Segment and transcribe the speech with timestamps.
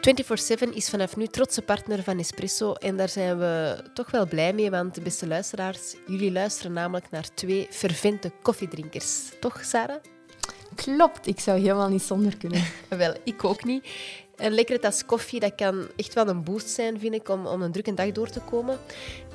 [0.00, 4.52] 24-7 is vanaf nu trotse partner van Espresso en daar zijn we toch wel blij
[4.52, 9.30] mee, want beste luisteraars, jullie luisteren namelijk naar twee fervente koffiedrinkers.
[9.40, 9.96] Toch, Sarah?
[10.74, 12.62] Klopt, ik zou helemaal niet zonder kunnen.
[12.88, 13.88] wel, ik ook niet.
[14.36, 17.62] Een lekkere tas koffie, dat kan echt wel een boost zijn, vind ik, om, om
[17.62, 18.78] een drukke dag door te komen.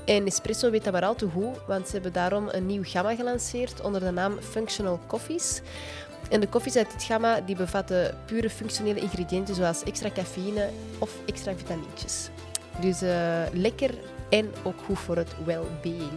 [0.06, 3.16] En Espresso weet dat maar al te goed, want ze hebben daarom een nieuw gamma
[3.16, 5.62] gelanceerd onder de naam Functional Coffees.
[6.30, 11.12] En de koffies uit dit gamma die bevatten pure functionele ingrediënten zoals extra cafeïne of
[11.26, 12.30] extra vitamintjes.
[12.82, 13.94] Dus uh, lekker
[14.30, 16.12] en ook goed voor het well-being.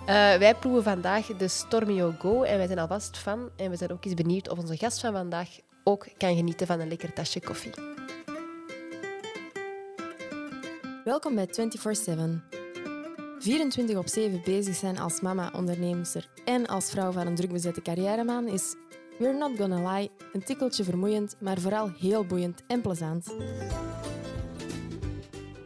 [0.00, 3.50] Uh, wij proeven vandaag de Stormio Go en wij zijn alvast fan.
[3.56, 5.48] En we zijn ook eens benieuwd of onze gast van vandaag
[5.84, 7.72] ook kan genieten van een lekker tasje koffie.
[11.04, 12.60] Welkom bij 24-7.
[13.38, 18.48] 24 op 7 bezig zijn als mama, onderneemster en als vrouw van een drukbezette carrièremaan
[18.48, 18.74] is,
[19.22, 23.34] we're not gonna lie, een tikkeltje vermoeiend, maar vooral heel boeiend en plezant.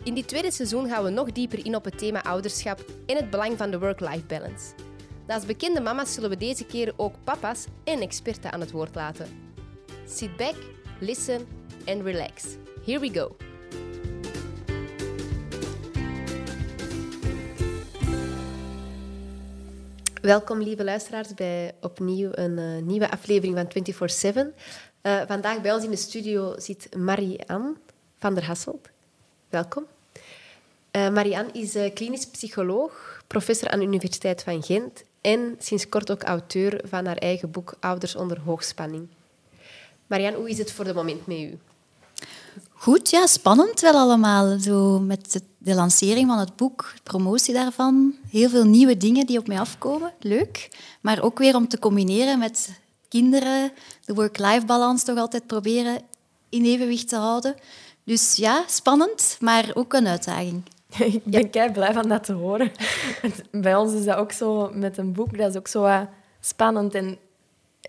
[0.05, 3.31] In dit tweede seizoen gaan we nog dieper in op het thema ouderschap en het
[3.31, 4.75] belang van de work-life balance.
[5.27, 9.27] Als bekende mama's zullen we deze keer ook papa's en experten aan het woord laten.
[10.07, 10.55] Sit back,
[11.01, 11.47] listen
[11.87, 12.45] and relax.
[12.85, 13.46] Here we go.
[20.27, 23.95] Welkom, lieve luisteraars, bij opnieuw een uh, nieuwe aflevering van
[24.35, 24.37] 24-7.
[24.37, 27.75] Uh, eh, vandaag bij ons in de studio zit Marie-Anne
[28.19, 28.89] van der Hasselt.
[29.49, 29.85] Welkom.
[30.97, 36.23] Uh, Marie-Anne is klinisch psycholoog, professor aan de Universiteit van Gent en sinds kort ook
[36.23, 39.09] auteur van haar eigen boek Ouders onder hoogspanning.
[40.07, 41.59] Marianne, hoe is het voor het moment met u?
[42.79, 44.59] Goed, ja, spannend wel allemaal.
[44.59, 48.15] Zo met de lancering van het boek, promotie daarvan.
[48.31, 50.13] Heel veel nieuwe dingen die op mij afkomen.
[50.21, 50.69] Leuk.
[51.01, 53.73] Maar ook weer om te combineren met kinderen,
[54.05, 56.01] de work-life balans toch altijd proberen
[56.49, 57.55] in evenwicht te houden.
[58.05, 60.63] Dus ja, spannend, maar ook een uitdaging.
[60.99, 62.73] Ik ben kei blij van dat te horen.
[63.51, 66.07] Bij ons is dat ook zo met een boek, dat is ook zo
[66.41, 66.95] spannend.
[66.95, 67.19] En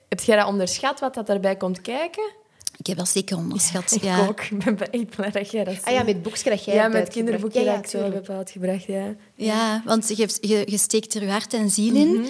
[0.09, 2.31] heb jij dat onderschat wat dat daarbij komt kijken?
[2.77, 3.97] Ik heb dat zeker onderschat.
[4.01, 4.41] Ja, ik ook.
[4.41, 7.09] Ik ben echt blij dat jij dat Ah ja, met boekjes dat jij Ja, met
[7.09, 8.83] kinderboekje ja, dat ik zo heb uitgebracht.
[8.83, 12.13] Ja, ja want je, je, je steekt er je hart en ziel in.
[12.13, 12.27] Mhm.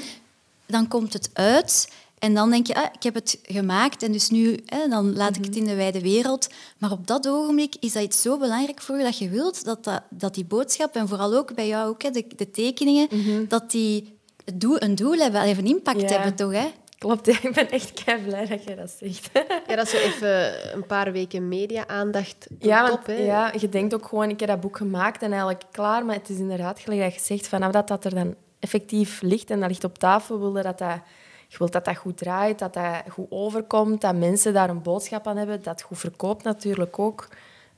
[0.66, 1.88] Dan komt het uit.
[2.20, 5.36] En dan denk je, ah, ik heb het gemaakt en dus nu hè, dan laat
[5.36, 5.60] ik het mhm.
[5.60, 6.50] in de wijde wereld.
[6.78, 9.84] Maar op dat ogenblik is dat iets zo belangrijk voor je dat je wilt dat,
[9.84, 13.48] dat, dat die boodschap, en vooral ook bij jou ook, hè, de, de tekeningen, mhm.
[13.48, 14.16] dat die
[14.46, 16.52] een doel hebben, even impact hebben toch?
[16.52, 16.68] Hè?
[16.98, 19.30] Klopt, ik ben echt kei blij dat je dat zegt.
[19.68, 23.06] Ja, dat is zo even een paar weken media-aandacht ja, top.
[23.06, 23.14] Hè?
[23.14, 26.30] Ja, je denkt ook gewoon, ik heb dat boek gemaakt en eigenlijk klaar, maar het
[26.30, 29.70] is inderdaad gelijk dat je zegt, vanaf dat dat er dan effectief ligt en dat
[29.70, 31.00] ligt op tafel, wil dat dat,
[31.48, 35.28] je wilt dat dat goed draait, dat dat goed overkomt, dat mensen daar een boodschap
[35.28, 37.28] aan hebben, dat het goed verkoopt natuurlijk ook.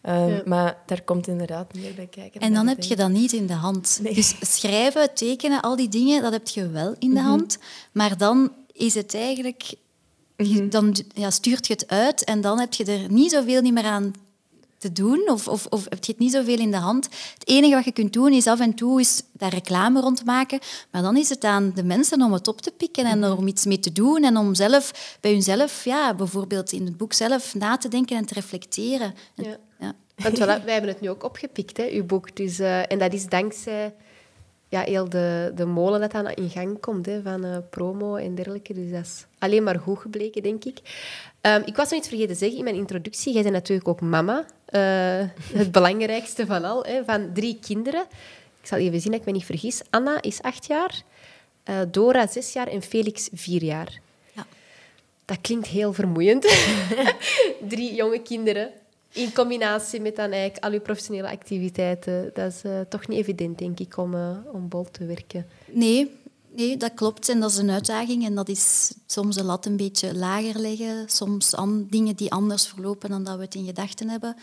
[0.04, 2.42] Um, Maar daar komt inderdaad meer bij kijken.
[2.42, 4.00] En dan heb je dat niet in de hand.
[4.04, 7.30] Dus schrijven, tekenen, al die dingen, dat heb je wel in de mhm.
[7.30, 7.58] hand.
[7.92, 9.74] Maar dan is het eigenlijk...
[10.38, 10.70] Mhm.
[10.70, 13.84] Dan ja, stuurt je het uit en dan heb je er niet zoveel niet meer
[13.84, 14.14] aan
[14.80, 17.06] te doen of, of, of heb je het niet zoveel in de hand.
[17.34, 20.60] Het enige wat je kunt doen is af en toe is daar reclame rond maken,
[20.92, 23.48] maar dan is het aan de mensen om het op te pikken en er om
[23.48, 27.56] iets mee te doen en om zelf bij hunzelf, ja, bijvoorbeeld in het boek zelf,
[27.56, 29.14] na te denken en te reflecteren.
[29.36, 29.58] Ja.
[29.80, 29.96] ja.
[30.16, 32.36] Want voilà, wij hebben het nu ook opgepikt, hè, uw boek.
[32.36, 33.94] Dus, uh, en dat is dankzij
[34.70, 38.36] ja, heel de, de molen dat aan in gang komt hè, van uh, promo en
[38.36, 38.74] dergelijke.
[38.74, 40.80] Dus dat is alleen maar goed gebleken, denk ik.
[41.42, 43.34] Um, ik was nog iets vergeten te zeggen in mijn introductie.
[43.34, 44.38] Jij bent natuurlijk ook mama.
[44.40, 48.02] Uh, het belangrijkste van al, hè, van drie kinderen.
[48.62, 49.82] Ik zal even zien dat ik me niet vergis.
[49.90, 51.02] Anna is acht jaar,
[51.70, 54.00] uh, Dora zes jaar en Felix vier jaar.
[54.32, 54.46] Ja.
[55.26, 56.44] Dat klinkt heel vermoeiend.
[57.70, 58.72] drie jonge kinderen.
[59.12, 62.32] In combinatie met dan eigenlijk al uw professionele activiteiten.
[62.34, 65.46] Dat is uh, toch niet evident, denk ik, om, uh, om bol te werken.
[65.72, 66.12] Nee,
[66.56, 67.30] nee, dat klopt.
[67.30, 68.26] En dat is een uitdaging.
[68.26, 71.10] En dat is soms de lat een beetje lager leggen.
[71.10, 71.56] Soms
[71.90, 74.36] dingen die anders verlopen dan dat we het in gedachten hebben.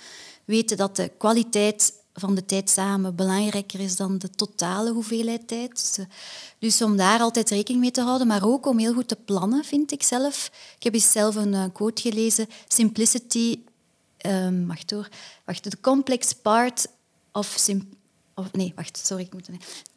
[0.44, 5.70] Weten dat de kwaliteit van de tijd samen belangrijker is dan de totale hoeveelheid tijd.
[5.70, 6.04] Dus, eh,
[6.58, 9.64] dus om daar altijd rekening mee te houden, maar ook om heel goed te plannen,
[9.64, 10.50] vind ik zelf.
[10.76, 12.46] Ik heb eens zelf een quote gelezen.
[12.68, 13.58] Simplicity
[14.26, 15.08] um, wacht hoor,
[15.44, 16.86] wacht, the complex part
[17.32, 17.68] of,
[18.34, 19.48] of nee, wacht, sorry, ik moet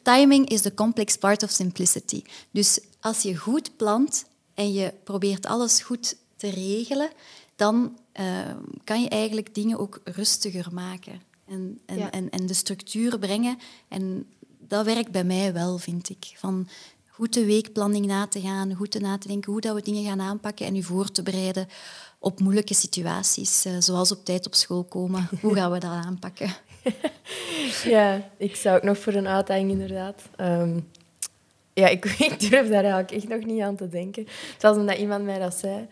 [0.02, 2.22] Timing is the complex part of simplicity.
[2.50, 4.24] Dus als je goed plant
[4.54, 7.10] en je probeert alles goed te regelen,
[7.56, 13.18] dan uh, kan je eigenlijk dingen ook rustiger maken en, en, en, en de structuur
[13.18, 13.58] brengen.
[13.88, 14.26] En
[14.58, 16.32] dat werkt bij mij wel, vind ik.
[16.36, 16.68] Van
[17.06, 20.04] goed de weekplanning na te gaan, goed te na te denken hoe dat we dingen
[20.04, 21.68] gaan aanpakken en u voor te bereiden
[22.20, 25.28] op moeilijke situaties, eh, zoals op tijd op school komen.
[25.40, 26.50] Hoe gaan we dat aanpakken?
[27.84, 30.22] ja, ik zou ook nog voor een uitdaging inderdaad.
[30.36, 30.80] Ehm,
[31.72, 34.26] ja, ik, ik, durf daar eigenlijk echt nog niet aan te denken.
[34.52, 35.88] Het was omdat iemand mij dat zei,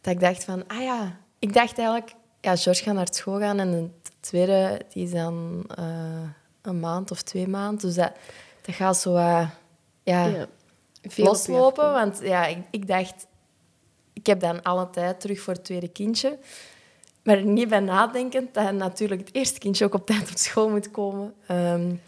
[0.00, 3.58] dat ik dacht van, ah ja, ik dacht eigenlijk, ja, George gaat naar school gaan
[3.58, 5.84] en de tweede, die is dan uh,
[6.62, 7.80] een maand of twee maanden.
[7.80, 8.12] Dus dat,
[8.62, 9.50] dat gaat zo uh,
[10.02, 10.46] ja, ja
[11.16, 11.92] loslopen.
[11.92, 13.26] Want ja, ik, ik dacht,
[14.20, 16.38] ik heb dan alle tijd terug voor het tweede kindje.
[17.22, 20.90] Maar niet bij nadenkend dat natuurlijk het eerste kindje ook op tijd op school moet
[20.90, 21.34] komen.
[21.50, 22.00] Um,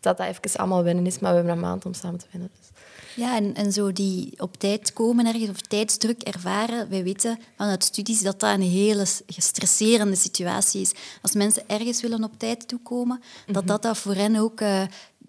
[0.00, 2.50] dat dat even allemaal wennen is, maar we hebben een maand om samen te wennen.
[2.58, 2.68] Dus.
[3.14, 6.88] Ja, en, en zo die op tijd komen ergens of tijdsdruk ervaren.
[6.88, 10.92] Wij weten vanuit studies dat dat een hele gestresserende situatie is.
[11.22, 13.66] Als mensen ergens willen op tijd toekomen, dat mhm.
[13.66, 14.82] dat, dat voor hen ook uh,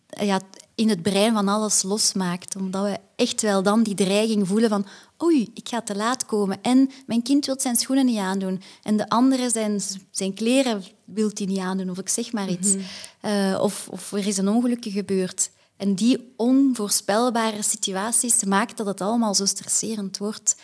[0.08, 0.40] ja,
[0.76, 2.56] in het brein van alles losmaakt.
[2.56, 4.86] Omdat we echt wel dan die dreiging voelen van
[5.24, 6.62] oei, ik ga te laat komen.
[6.62, 8.62] En mijn kind wil zijn schoenen niet aandoen.
[8.84, 9.82] En de andere zijn,
[10.12, 11.90] zijn kleren wil hij niet aandoen.
[11.90, 12.76] Of ik zeg maar iets.
[12.76, 12.84] Mhm.
[13.22, 15.50] Eh, of, of er is een ongelukje gebeurd.
[15.78, 20.56] En die onvoorspelbare situaties maken dat het allemaal zo stresserend wordt.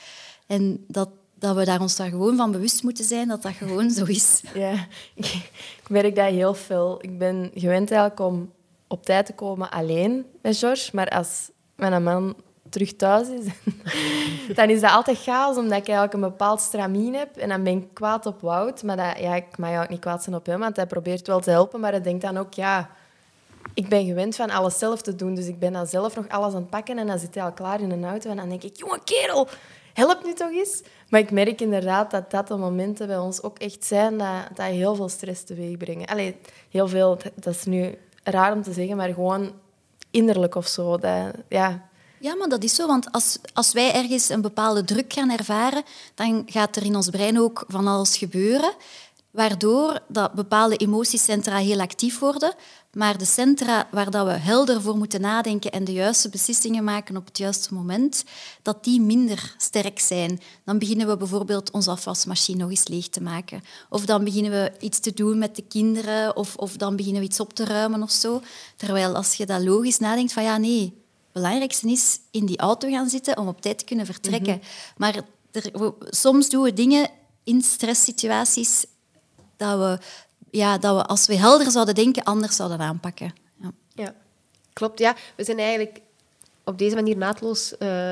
[0.47, 1.09] En dat,
[1.39, 4.41] dat we daar ons daar gewoon van bewust moeten zijn dat dat gewoon zo is.
[4.53, 6.97] Ja, ik merk dat heel veel.
[7.01, 8.51] Ik ben gewend eigenlijk om
[8.87, 10.89] op tijd te komen alleen met George.
[10.93, 12.35] Maar als mijn man
[12.69, 13.45] terug thuis is,
[14.55, 17.37] dan is dat altijd chaos, omdat ik eigenlijk een bepaald stramien heb.
[17.37, 18.83] En dan ben ik kwaad op Wout.
[18.83, 21.39] Maar dat, ja, ik mag ook niet kwaad zijn op hem, want hij probeert wel
[21.39, 21.79] te helpen.
[21.79, 22.89] Maar hij denkt dan ook, ja,
[23.73, 25.35] ik ben gewend van alles zelf te doen.
[25.35, 26.97] Dus ik ben dan zelf nog alles aan het pakken.
[26.97, 28.29] En dan zit hij al klaar in een auto.
[28.29, 29.47] En dan denk ik, jonge kerel,
[29.93, 30.83] help nu toch eens.
[31.09, 34.65] Maar ik merk inderdaad dat dat de momenten bij ons ook echt zijn dat, dat
[34.65, 36.07] heel veel stress teweeg brengen.
[36.07, 36.35] Allee,
[36.69, 37.97] heel veel, dat is nu
[38.27, 39.51] raar om te zeggen, maar gewoon
[40.11, 40.97] innerlijk of zo.
[40.97, 41.89] Dat, ja.
[42.19, 42.87] ja, maar dat is zo.
[42.87, 45.83] Want als, als wij ergens een bepaalde druk gaan ervaren,
[46.15, 48.73] dan gaat er in ons brein ook van alles gebeuren
[49.37, 52.53] waardoor dat bepaalde emotiecentra heel actief worden,
[52.93, 57.17] maar de centra waar dat we helder voor moeten nadenken en de juiste beslissingen maken
[57.17, 58.23] op het juiste moment,
[58.61, 60.39] dat die minder sterk zijn.
[60.65, 63.61] Dan beginnen we bijvoorbeeld onze afwasmachine nog eens leeg te maken.
[63.89, 67.27] Of dan beginnen we iets te doen met de kinderen, of, of dan beginnen we
[67.27, 68.41] iets op te ruimen of zo.
[68.75, 72.89] Terwijl als je dat logisch nadenkt van ja, nee, het belangrijkste is in die auto
[72.89, 74.55] gaan zitten om op tijd te kunnen vertrekken.
[74.55, 74.65] Mhm.
[74.97, 77.09] Maar er, soms doen we dingen
[77.43, 78.85] in stresssituaties
[79.57, 79.97] dat we,
[80.51, 83.33] ja, dat we, als we helder zouden denken, anders zouden aanpakken.
[83.61, 84.13] Ja, ja
[84.73, 84.99] klopt.
[84.99, 85.15] Ja.
[85.35, 85.99] We zijn eigenlijk
[86.63, 88.11] op deze manier naadloos uh,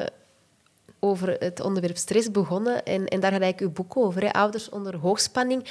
[1.00, 2.86] over het onderwerp stress begonnen.
[2.86, 4.32] En, en daar gaat eigenlijk uw boek over, hè?
[4.32, 5.70] Ouders onder hoogspanning.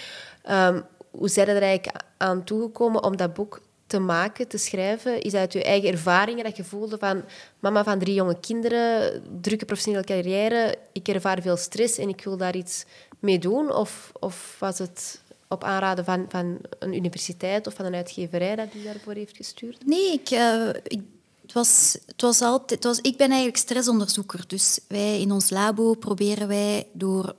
[0.50, 5.20] Um, hoe zijn er eigenlijk aan toegekomen om dat boek te maken, te schrijven?
[5.20, 7.24] Is dat uit je eigen ervaringen dat je voelde van
[7.58, 12.36] mama van drie jonge kinderen, drukke professionele carrière, ik ervaar veel stress en ik wil
[12.36, 12.84] daar iets
[13.18, 13.74] mee doen?
[13.74, 15.22] Of, of was het
[15.54, 19.86] op aanraden van, van een universiteit of van een uitgeverij dat u daarvoor heeft gestuurd?
[19.86, 21.00] Nee, ik, uh, ik,
[21.42, 24.44] het was, het was altijd, het was, ik ben eigenlijk stressonderzoeker.
[24.46, 27.36] Dus wij in ons labo proberen wij door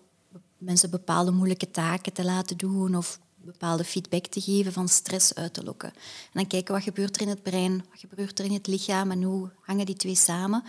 [0.58, 5.54] mensen bepaalde moeilijke taken te laten doen of bepaalde feedback te geven van stress uit
[5.54, 5.90] te lokken.
[5.90, 9.12] En dan kijken wat gebeurt er in het brein, wat gebeurt er in het lichaam
[9.12, 10.64] en hoe hangen die twee samen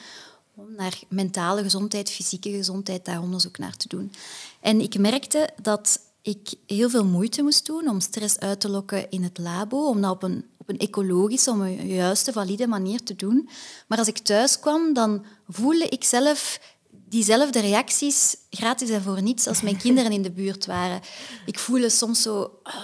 [0.55, 4.13] om naar mentale gezondheid, fysieke gezondheid, daar onderzoek naar te doen.
[4.61, 9.11] En ik merkte dat ik heel veel moeite moest doen om stress uit te lokken
[9.11, 13.03] in het labo, om dat op een, op een ecologische, op een juiste, valide manier
[13.03, 13.49] te doen.
[13.87, 19.47] Maar als ik thuis kwam, dan voelde ik zelf diezelfde reacties gratis en voor niets
[19.47, 21.01] als mijn kinderen in de buurt waren.
[21.47, 22.75] Ik voelde soms zo uh,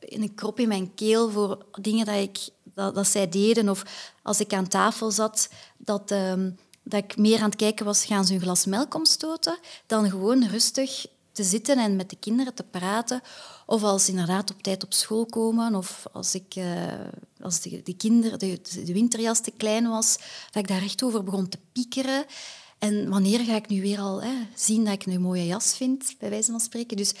[0.00, 3.68] een krop in mijn keel voor dingen dat, ik, dat, dat zij deden.
[3.68, 3.82] Of
[4.22, 6.32] als ik aan tafel zat, dat, uh,
[6.82, 10.46] dat ik meer aan het kijken was, gaan ze een glas melk omstoten, dan gewoon
[10.46, 13.20] rustig te zitten en met de kinderen te praten.
[13.66, 15.74] Of als ze inderdaad op tijd op school komen.
[15.74, 16.64] Of als, ik, uh,
[17.40, 20.18] als de, de, kinderen, de, winterjas te klein was,
[20.50, 22.24] dat ik daar echt over begon te piekeren.
[22.78, 26.14] En wanneer ga ik nu weer al hè, zien dat ik een mooie jas vind,
[26.18, 26.96] bij wijze van spreken.
[26.96, 27.14] Dus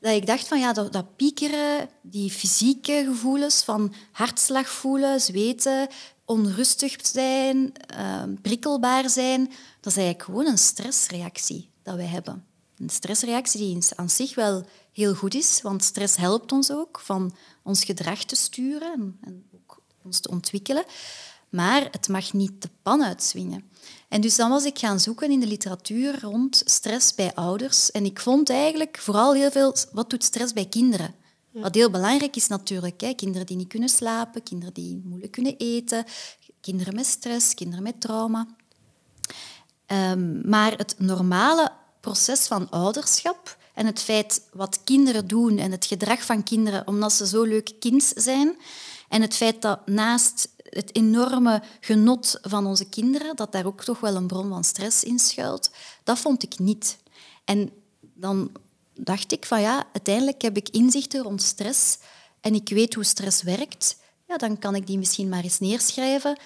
[0.00, 5.88] dat ik dacht van ja, dat, dat piekeren, die fysieke gevoelens van hartslag voelen, zweten,
[6.24, 9.44] onrustig zijn, uh, prikkelbaar zijn,
[9.80, 12.47] dat is eigenlijk gewoon een stressreactie dat wij hebben.
[12.78, 17.34] Een stressreactie die aan zich wel heel goed is, want stress helpt ons ook van
[17.62, 20.84] ons gedrag te sturen en, ook ons te ontwikkelen.
[21.48, 23.70] Maar het mag niet de pan uitzwingen.
[24.08, 27.90] En dus dan was ik gaan zoeken in de literatuur rond stress bij ouders.
[27.90, 31.14] En ik vond eigenlijk vooral heel veel, wat doet stress bij kinderen?
[31.52, 33.14] Wat heel belangrijk is natuurlijk, hè?
[33.14, 36.04] kinderen die niet kunnen slapen, kinderen die moeilijk kunnen eten,
[36.60, 38.46] kinderen met stress, kinderen met trauma.
[39.86, 45.86] Ehm, maar het normale proces van ouderschap en het feit wat kinderen doen en het
[45.86, 48.56] gedrag van kinderen, omdat ze zo leuk kind zijn,
[49.08, 54.00] en het feit dat naast het enorme genot van onze kinderen, dat daar ook toch
[54.00, 55.70] wel een bron van stress in schuilt,
[56.04, 56.98] dat vond ik niet.
[57.44, 58.50] En dan
[58.94, 61.98] dacht ik van ja, uiteindelijk heb ik inzichten rond stress
[62.40, 66.38] en ik weet hoe stress werkt, ja, dan kan ik die misschien maar eens neerschrijven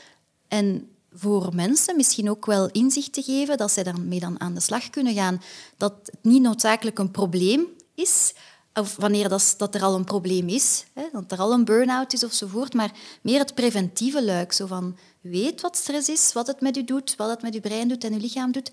[0.48, 4.60] en voor mensen misschien ook wel inzicht te geven dat zij daarmee dan aan de
[4.60, 5.42] slag kunnen gaan.
[5.76, 8.32] Dat het niet noodzakelijk een probleem is,
[8.74, 12.12] of wanneer dat, dat er al een probleem is, hè, dat er al een burn-out
[12.12, 12.92] is ofzovoort, maar
[13.22, 14.52] meer het preventieve luik.
[14.52, 17.60] Zo van, weet wat stress is, wat het met u doet, wat het met uw
[17.60, 18.70] brein doet en uw lichaam doet.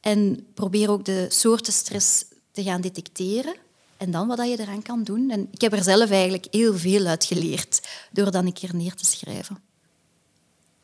[0.00, 3.54] En probeer ook de soorten stress te gaan detecteren.
[3.96, 5.30] En dan wat je eraan kan doen.
[5.30, 8.94] En ik heb er zelf eigenlijk heel veel uit geleerd door dan een keer neer
[8.94, 9.58] te schrijven.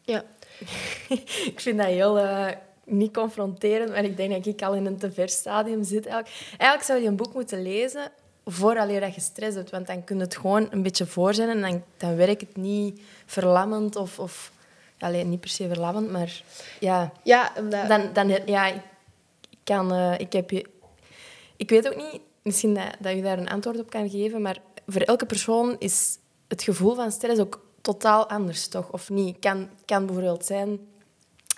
[0.03, 0.25] Ja,
[1.53, 2.49] ik vind dat heel uh,
[2.85, 6.07] niet confronterend, maar ik denk dat ik al in een te ver stadium zit.
[6.07, 8.13] Eigenlijk, eigenlijk zou je een boek moeten lezen
[8.45, 11.49] vooraleer dat je stress hebt, want dan kun je het gewoon een beetje voor zijn
[11.49, 14.19] en dan, dan werkt het niet verlammend of...
[14.19, 14.53] of
[14.99, 16.43] alleen niet per se verlammend, maar
[16.81, 17.13] ja...
[17.23, 17.89] Ja, omdat...
[17.89, 18.81] Dan, dan, ja, ik,
[19.65, 19.95] kan...
[19.95, 20.67] Uh, ik, heb je,
[21.57, 24.59] ik weet ook niet, misschien dat, dat je daar een antwoord op kan geven, maar
[24.87, 26.19] voor elke persoon is
[26.49, 28.91] het gevoel van stress ook totaal anders, toch?
[28.91, 29.37] Of niet?
[29.39, 30.79] Kan, kan bijvoorbeeld zijn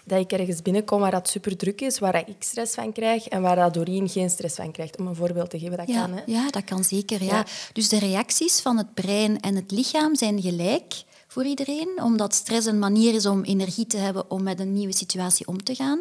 [0.04, 3.42] dat ik ergens binnenkom waar het super druk is, waar ik stress van krijg en
[3.42, 4.98] waar dat Doreen geen stress van krijgt.
[4.98, 6.12] Om een voorbeeld te geven, dat ja, kan.
[6.12, 6.22] Hè?
[6.26, 7.24] Ja, dat kan zeker.
[7.24, 7.46] Ja.
[7.72, 12.66] Dus de reacties van het brein en het lichaam zijn gelijk voor iedereen, omdat stress
[12.66, 15.98] een manier is om energie te hebben om met een nieuwe situatie om te gaan,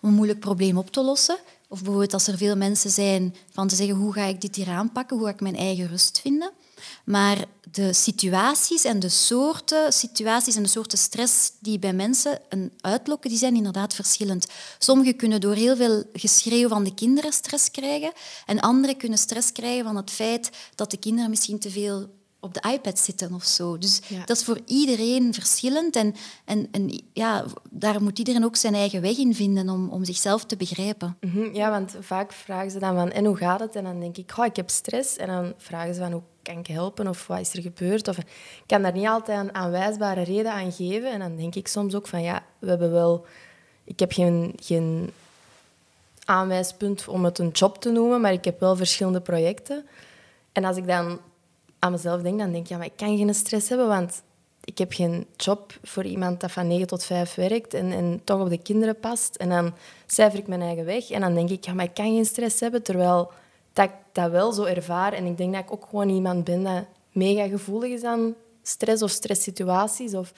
[0.00, 1.36] om een moeilijk probleem op te lossen.
[1.68, 4.68] Of bijvoorbeeld als er veel mensen zijn van te zeggen hoe ga ik dit hier
[4.68, 6.50] aanpakken, hoe ga ik mijn eigen rust vinden.
[7.04, 12.72] Maar de situaties en de soorten situaties en de soorten stress die bij mensen een
[12.80, 14.46] uitlokken, die zijn inderdaad verschillend.
[14.78, 18.12] Sommigen kunnen door heel veel geschreeuw van de kinderen stress krijgen
[18.46, 22.08] en anderen kunnen stress krijgen van het feit dat de kinderen misschien te veel
[22.44, 23.78] op de iPad zitten of zo.
[23.78, 25.96] Dus dat is voor iedereen verschillend.
[25.96, 26.14] En,
[26.44, 30.44] en, en ja, daar moet iedereen ook zijn eigen weg in vinden om, om zichzelf
[30.44, 31.16] te begrijpen.
[31.20, 33.76] Mhm, ja, want vaak vragen ze dan van, en hoe gaat het?
[33.76, 35.16] En dan denk ik, oh, ik heb stress.
[35.16, 37.08] En dan vragen ze van, hoe kan ik helpen?
[37.08, 38.08] Of wat is er gebeurd?
[38.08, 38.26] Of, ik
[38.66, 41.12] kan daar niet altijd een aanwijsbare reden aan geven.
[41.12, 43.26] En dan denk ik soms ook van, ja, we hebben wel...
[43.84, 45.10] Ik heb geen, geen
[46.24, 49.86] aanwijspunt om het een job te noemen, maar ik heb wel verschillende projecten.
[50.52, 51.20] En als ik dan
[51.78, 54.22] aan mezelf denk, dan denk ik, ja, maar ik kan geen stress hebben, want
[54.64, 58.40] ik heb geen job voor iemand dat van 9 tot 5 werkt en, en toch
[58.40, 59.36] op de kinderen past.
[59.36, 59.74] En dan
[60.06, 62.60] cijfer ik mijn eigen weg en dan denk ik, ja, maar ik kan geen stress
[62.60, 63.32] hebben, terwijl
[63.74, 65.12] dat ik dat wel zo ervaar.
[65.12, 69.02] En ik denk dat ik ook gewoon iemand ben dat mega gevoelig is aan stress
[69.02, 70.14] of stresssituaties.
[70.14, 70.32] Of...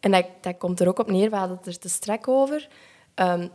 [0.00, 2.68] En dat, dat komt er ook op neer, we hadden het er te strak over,
[3.14, 3.50] um,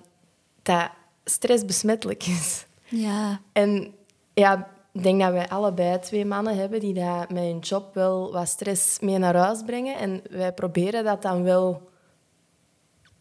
[0.62, 0.90] dat
[1.26, 2.66] stress besmettelijk is.
[2.84, 3.42] Ja.
[3.52, 3.94] En
[4.34, 8.32] ja, ik denk dat wij allebei twee mannen hebben die dat met hun job wel
[8.32, 9.96] wat stress mee naar huis brengen.
[9.96, 11.90] En wij proberen dat dan wel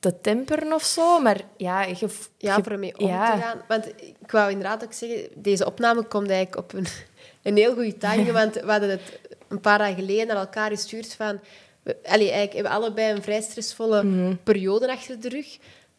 [0.07, 1.21] te temperen of zo.
[1.21, 2.09] Maar ja, je,
[2.39, 3.63] ja voor ermee om te gaan.
[3.69, 6.87] Want ik wou inderdaad ook zeggen, deze opname komt eigenlijk op een,
[7.43, 8.33] een heel goede timing.
[8.43, 11.41] want we hadden het een paar dagen geleden naar elkaar gestuurd van...
[11.85, 14.35] Allee, eigenlijk hebben we allebei een vrij stressvolle mhm.
[14.43, 15.59] periode achter de rug.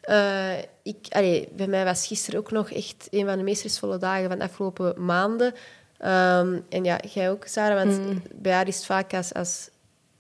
[0.10, 3.98] Uh, ik, allee, bij mij was gisteren ook nog echt een van de meest stressvolle
[3.98, 5.48] dagen van de afgelopen maanden.
[5.48, 8.22] Um, en ja, jij ook, Sarah, want mm.
[8.34, 9.70] bij haar is het vaak als, als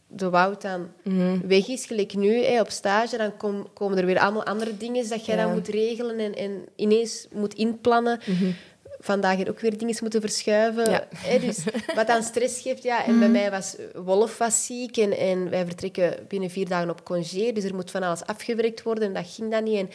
[0.07, 1.41] de woud dan mm.
[1.47, 5.09] weg is, gelijk nu hey, op stage, dan kom, komen er weer allemaal andere dingen
[5.09, 8.19] dat jij dan moet regelen en, en ineens moet inplannen.
[8.25, 8.55] Mm-hmm.
[8.99, 10.89] Vandaag er ook weer dingen moeten verschuiven.
[10.89, 11.07] Ja.
[11.39, 11.63] Dus
[11.95, 13.05] wat dan stress geeft, ja.
[13.05, 13.33] En bij mm.
[13.33, 17.63] mij was Wolf was ziek en, en wij vertrekken binnen vier dagen op congé, dus
[17.63, 19.77] er moet van alles afgewerkt worden en dat ging dan niet.
[19.77, 19.89] En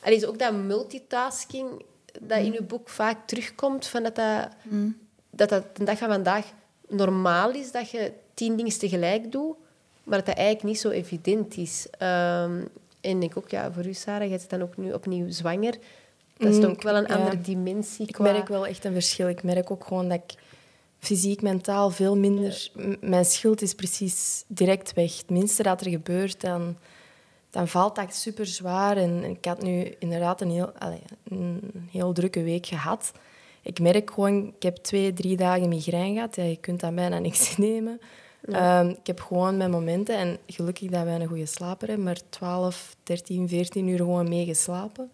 [0.00, 1.68] allee, ook dat multitasking
[2.20, 4.48] dat in je boek vaak terugkomt, van dat dat
[5.30, 6.44] dat dat de dag van vandaag
[6.88, 9.56] normaal is dat je tien dingen tegelijk doet,
[10.04, 11.86] maar dat dat eigenlijk niet zo evident is.
[11.98, 12.68] Um,
[13.00, 15.78] en ik ook, ja, voor u, Sarah, je bent dan ook nu opnieuw zwanger.
[16.36, 18.06] Dat is mm, ook wel een andere dimensie.
[18.06, 19.28] Ik merk wel echt een verschil.
[19.28, 20.34] Ik merk ook gewoon dat ik
[20.98, 22.70] fysiek, mentaal veel minder...
[23.00, 25.16] Mijn schild is precies direct weg.
[25.16, 26.76] Het minste dat er gebeurt, dan,
[27.50, 28.96] dan valt dat super zwaar.
[28.96, 31.60] En ik had nu inderdaad een heel, allez, een
[31.90, 33.12] heel drukke week gehad
[33.64, 36.36] ik merk gewoon, ik heb twee, drie dagen migraine gehad.
[36.36, 38.00] Ja, je kunt dat bijna niks nemen.
[38.50, 42.20] Ehm, ik heb gewoon mijn momenten en gelukkig dat wij een goede slaper hebben, maar
[42.28, 45.10] 12, 13, 14 uur gewoon meegeslapen.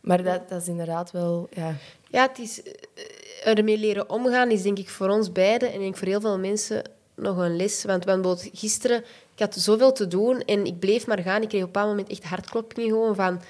[0.00, 1.48] Maar dat, dat is inderdaad wel...
[1.50, 1.74] Ja,
[2.10, 2.72] ja het is, eh,
[3.58, 6.82] ermee leren omgaan is denk ik voor ons beiden en denk voor heel veel mensen
[7.14, 7.84] nog een les.
[7.84, 8.98] Want bijvoorbeeld gisteren,
[9.34, 11.42] ik had zoveel te doen en ik bleef maar gaan.
[11.42, 13.40] Ik kreeg op een bepaald moment echt hartkloppingen gewoon van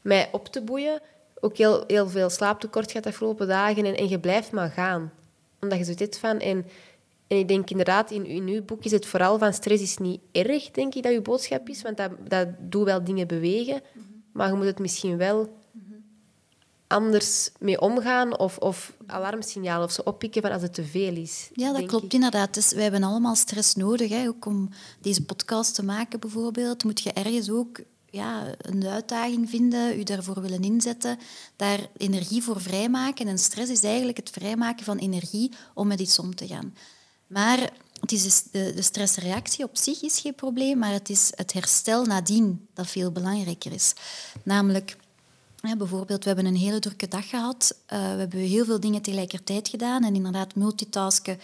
[0.00, 1.00] mij op te boeien.
[1.44, 3.84] Ook heel, heel veel slaaptekort gehad de afgelopen dagen.
[3.84, 5.12] En, en je blijft maar gaan.
[5.60, 6.38] Omdat je zo dit van...
[6.38, 6.66] En,
[7.26, 10.20] en ik denk inderdaad, in, in uw boek is het vooral van stress is niet
[10.32, 11.82] erg, denk ik, dat je boodschap is.
[11.82, 13.80] Want dat, dat doet wel dingen bewegen.
[14.32, 15.60] Maar je moet het misschien wel
[16.86, 21.50] anders mee omgaan of, of alarmsignaal of zo oppikken van als het te veel is.
[21.52, 22.12] Ja, dat klopt ik.
[22.12, 22.54] inderdaad.
[22.54, 24.10] Dus wij hebben allemaal stress nodig.
[24.10, 24.28] Hè.
[24.28, 24.68] Ook om
[25.00, 27.80] deze podcast te maken bijvoorbeeld, moet je ergens ook
[28.12, 31.18] ja, een uitdaging vinden, je daarvoor willen inzetten,
[31.56, 33.28] daar energie voor vrijmaken.
[33.28, 36.74] En stress is eigenlijk het vrijmaken van energie om met iets om te gaan.
[37.26, 41.32] Maar het is dus de, de stressreactie op zich is geen probleem, maar het is
[41.34, 43.92] het herstel nadien dat veel belangrijker is.
[44.42, 44.96] Namelijk,
[45.78, 47.76] bijvoorbeeld, we hebben een hele drukke dag gehad.
[47.86, 50.04] Eh, we hebben heel veel dingen tegelijkertijd gedaan.
[50.04, 51.40] En inderdaad, multitasken,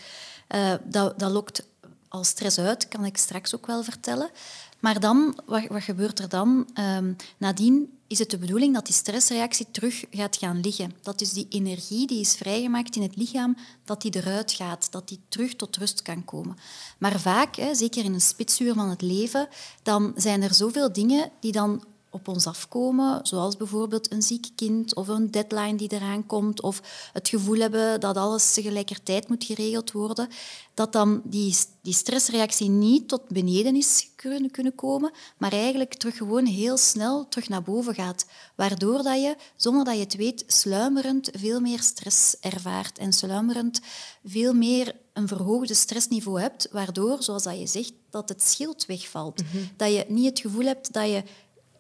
[0.49, 1.63] eh, dat, dat lokt
[2.09, 4.31] al stress uit, kan ik straks ook wel vertellen.
[4.79, 6.69] Maar dan, wat, wat gebeurt er dan?
[6.75, 10.93] Ehm, nadien is het de bedoeling dat die stressreactie terug gaat gaan liggen.
[11.03, 15.09] Dat dus die energie die is vrijgemaakt in het lichaam, dat die eruit gaat, dat
[15.09, 16.57] die terug tot rust kan komen.
[16.99, 19.49] Maar vaak, hè, zeker in een spitsuur van het leven,
[19.83, 24.95] dan zijn er zoveel dingen die dan op ons afkomen, zoals bijvoorbeeld een ziek kind
[24.95, 29.93] of een deadline die eraan komt, of het gevoel hebben dat alles tegelijkertijd moet geregeld
[29.93, 30.29] worden,
[30.75, 36.17] dat dan die, die stressreactie niet tot beneden is kunnen, kunnen komen, maar eigenlijk terug
[36.17, 40.45] gewoon heel snel terug naar boven gaat, waardoor dat je, zonder dat je het weet,
[40.47, 43.81] sluimerend veel meer stress ervaart en sluimerend
[44.25, 49.43] veel meer een verhoogde stressniveau hebt, waardoor, zoals dat je zegt, dat het schild wegvalt.
[49.77, 51.23] Dat je niet het gevoel hebt dat je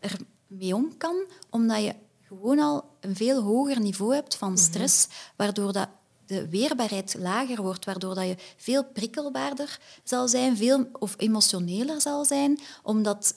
[0.00, 5.08] er mee om kan, omdat je gewoon al een veel hoger niveau hebt van stress,
[5.36, 5.88] waardoor dat
[6.26, 12.24] de weerbaarheid lager wordt, waardoor dat je veel prikkelbaarder zal zijn, veel of emotioneler zal
[12.24, 13.34] zijn, omdat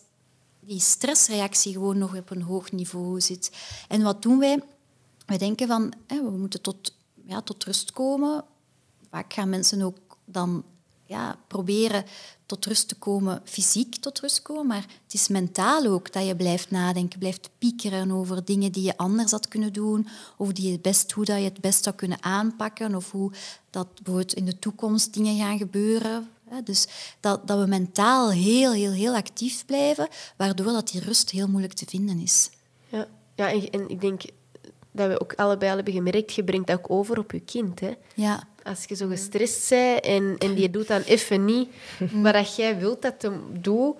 [0.60, 3.52] die stressreactie gewoon nog op een hoog niveau zit.
[3.88, 4.64] En wat doen wij?
[5.26, 8.44] We denken van, hè, we moeten tot, ja, tot rust komen.
[9.10, 10.64] Vaak gaan mensen ook dan
[11.12, 12.06] ja, proberen
[12.46, 16.36] tot rust te komen, fysiek tot rust komen, maar het is mentaal ook dat je
[16.36, 20.80] blijft nadenken, blijft piekeren over dingen die je anders had kunnen doen, of die je
[20.80, 23.32] best, hoe dat je het best zou kunnen aanpakken, of hoe
[23.70, 26.30] dat bijvoorbeeld in de toekomst dingen gaan gebeuren.
[26.64, 26.88] Dus
[27.20, 31.74] dat, dat we mentaal heel, heel, heel actief blijven, waardoor dat die rust heel moeilijk
[31.74, 32.50] te vinden is.
[32.88, 34.22] Ja, ja en, en ik denk
[34.92, 37.80] dat we ook allebei al hebben gemerkt, je brengt dat ook over op je kind.
[37.80, 37.94] Hè?
[38.16, 41.70] Ja, Als je zo gestrest bent en, en die doet dan even niet
[42.24, 43.96] wat dat jij wilt dat hem doet,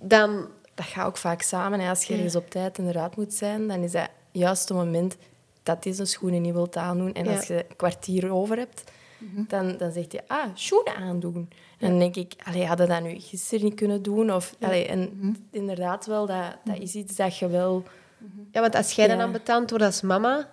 [0.00, 0.46] dan...
[0.74, 1.80] Dat gaat ook vaak samen.
[1.80, 1.88] Hè.
[1.88, 5.16] Als je ergens op tijd inderdaad moet zijn, dan is dat juist het moment
[5.62, 7.12] dat hij zijn schoenen niet wilt aandoen.
[7.12, 7.36] En Ja.
[7.36, 8.84] als je een kwartier over hebt,
[9.48, 11.48] dan, dan zegt hij, ah, schoenen aandoen.
[11.78, 14.32] En dan denk ik, allee, hadden dat nu gisteren niet kunnen doen?
[14.32, 17.84] Of, allee, en inderdaad wel, dat, dat is iets dat je wel...
[18.52, 20.48] Ja, want als jij dan ambetant wordt als mama,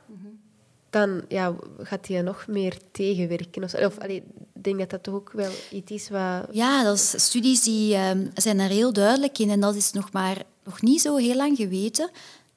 [0.89, 3.63] dan ja, gaat hij nog meer tegenwerken.
[3.63, 4.23] Of, of allee,
[4.53, 6.45] ik denk dat dat toch ook wel iets is wat...
[6.51, 10.11] Ja, dat is, studies die, ehm, zijn daar heel duidelijk in en dat is nog
[10.11, 12.09] maar nog niet zo heel lang geweten.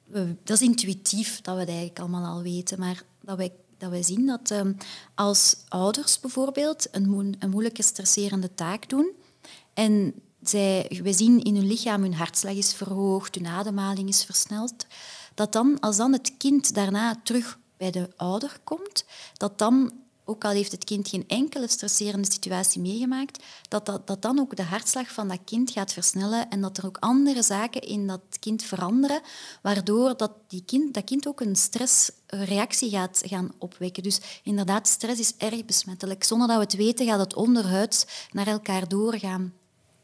[0.05, 3.89] We- dat is intuïtief dat we het eigenlijk allemaal al weten, maar dat wij, dat
[3.89, 4.73] wij zien dat ehm,
[5.15, 9.11] als ouders bijvoorbeeld een, een moeilijke stresserende taak doen
[9.73, 14.85] en zij, wij zien in hun lichaam hun hartslag is verhoogd, hun ademhaling is versneld,
[15.33, 19.91] dat dan, als dan het kind daarna terug bij de ouder komt, dat dan
[20.25, 24.55] ook al heeft het kind geen enkele stresserende situatie meegemaakt, dat, dat, dat dan ook
[24.55, 28.21] de hartslag van dat kind gaat versnellen en dat er ook andere zaken in dat
[28.39, 29.21] kind veranderen,
[29.61, 34.03] waardoor dat, die kind, dat kind ook een stressreactie gaat gaan opwekken.
[34.03, 36.23] Dus inderdaad, stress is erg besmettelijk.
[36.23, 39.53] Zonder dat we het weten, gaat het onderhuids naar elkaar doorgaan.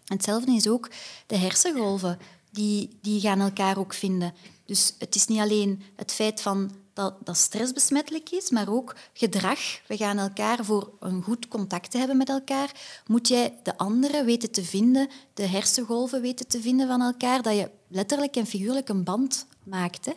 [0.05, 0.89] Hetzelfde is ook
[1.27, 2.17] de hersengolven.
[2.51, 4.33] Die, die gaan elkaar ook vinden.
[4.65, 9.59] Dus het is niet alleen het feit van dat, dat is, maar ook gedrag.
[9.87, 12.71] We gaan elkaar voor een goed contact te hebben met elkaar.
[13.07, 17.55] Moet jij de anderen weten te vinden, de hersengolven weten te vinden van elkaar, dat
[17.55, 20.05] je letterlijk en figuurlijk een band maakt.
[20.05, 20.11] Hè?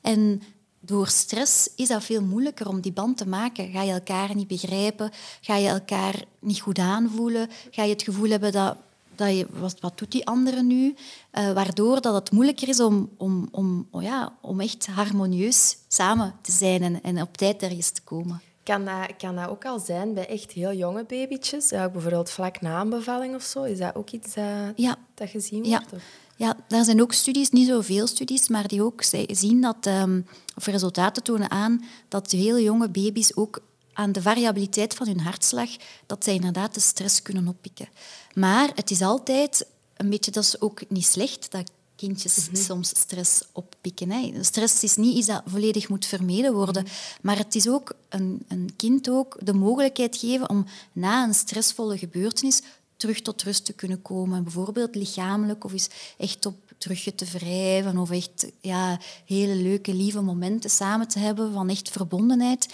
[0.00, 0.42] En
[0.80, 3.70] door stress is dat veel moeilijker om die band te maken.
[3.70, 5.10] Ga je elkaar niet begrijpen?
[5.40, 7.50] Ga je elkaar niet goed aanvoelen?
[7.70, 8.76] Ga je het gevoel hebben dat,
[9.16, 9.46] dat je...
[9.50, 10.94] Wat, wat doet die andere nu?
[11.30, 16.34] Eh, waardoor dat het moeilijker is om, om, om, oh ja, om echt harmonieus samen
[16.42, 18.40] te zijn en, en op tijd ergens te komen.
[18.62, 21.68] Kan dat, kan dat ook al zijn bij echt heel jonge babytjes?
[21.68, 23.62] Ja, bijvoorbeeld vlak na een bevalling of zo?
[23.62, 24.44] Is dat ook iets dat,
[24.76, 24.96] Ja.
[25.14, 25.78] dat gezien Ja.
[25.78, 25.92] wordt?
[25.92, 26.02] of?
[26.36, 30.20] Ja, daar zijn ook studies, niet zoveel studies, maar die ook zien dat, ehm,
[30.56, 33.60] of resultaten tonen aan dat heel jonge baby's ook
[33.96, 35.70] aan de variabiliteit van hun hartslag,
[36.06, 37.88] dat zij inderdaad de stress kunnen oppikken.
[38.34, 43.42] Maar het is altijd een beetje, dat is ook niet slecht, dat, kindjes soms stress
[43.52, 44.10] oppikken.
[44.10, 44.44] Hè.
[44.44, 46.86] Stress is niet iets dat volledig moet vermeden worden,
[47.22, 51.98] maar het is ook een, een kind ook de mogelijkheid geven om na een stressvolle
[51.98, 52.62] gebeurtenis
[52.96, 54.42] terug tot rust te kunnen komen.
[54.42, 60.20] Bijvoorbeeld lichamelijk of eens echt op terug te wrijven of echt ja, hele leuke, lieve
[60.20, 62.68] momenten samen te hebben van echt verbondenheid.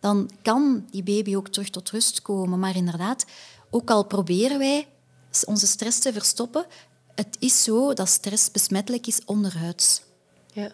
[0.00, 2.58] Dan kan die baby ook terug tot rust komen.
[2.58, 3.24] Maar inderdaad,
[3.70, 4.86] ook al proberen wij
[5.44, 6.66] onze stress te verstoppen,
[7.14, 10.02] het is zo dat stress besmettelijk is onderhuids.
[10.52, 10.70] Ja.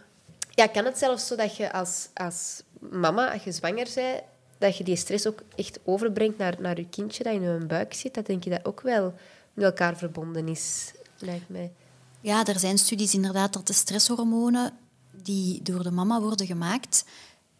[0.51, 4.23] Ja, kan het zelfs zo dat je als, als mama, als je zwanger bent,
[4.59, 7.95] dat je die stress ook echt overbrengt naar, naar je kindje dat in je buik
[7.95, 8.15] zit?
[8.15, 9.15] Dat denk je dat ook wel
[9.55, 11.73] met elkaar verbonden is, lijkt mij.
[12.21, 14.73] Ja, er zijn studies inderdaad dat de stresshormonen
[15.11, 17.05] die door de mama worden gemaakt,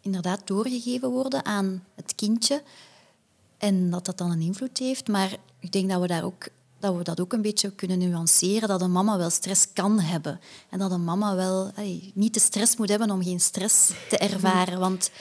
[0.05, 2.61] inderdaad doorgegeven worden aan het kindje.
[3.57, 5.07] En dat dat dan een invloed heeft.
[5.07, 6.47] Maar ik denk dat we daar ook
[6.79, 10.39] dat we dat ook een beetje kunnen nuanceren, dat een mama wel stress kan hebben.
[10.69, 11.71] En dat een mama wel
[12.13, 14.79] niet de stress moet hebben om geen stress te ervaren.
[14.79, 15.11] Want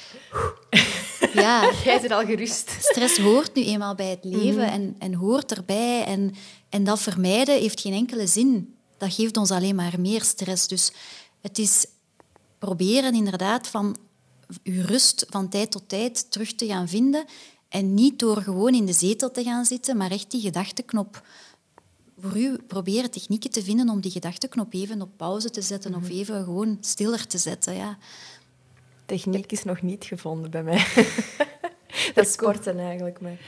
[1.44, 2.76] ja, jij zit al gerust.
[2.80, 4.72] Stress hoort nu eenmaal bij het leven mhm.
[4.72, 6.04] en, en hoort erbij.
[6.04, 6.34] En,
[6.68, 8.74] en dat vermijden heeft geen enkele zin.
[8.98, 10.68] Dat geeft ons alleen maar meer stress.
[10.68, 10.92] Dus
[11.40, 11.86] het is
[12.58, 13.96] proberen inderdaad van
[14.62, 17.24] uw rust van tijd tot tijd terug te gaan vinden.
[17.68, 21.22] En niet door gewoon in de zetel te gaan zitten, maar echt die gedachtenknop
[22.18, 26.02] voor u proberen technieken te vinden om die gedachtenknop even op pauze te zetten of
[26.02, 26.12] mhm.
[26.12, 27.74] even gewoon stiller te zetten.
[27.74, 27.98] Ja.
[29.06, 30.86] Techniek is nog niet gevonden bij mij.
[32.14, 33.20] dat is sporten eigenlijk.
[33.20, 33.38] Maar,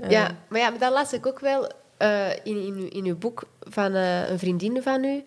[0.00, 0.10] uh.
[0.10, 3.94] Ja, maar ja, dat las ik ook wel uh, in, in, in uw boek van
[3.94, 5.24] uh, een vriendin van u.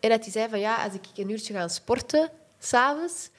[0.00, 3.30] En dat die zei van ja, als ik een uurtje ga sporten, s'avonds,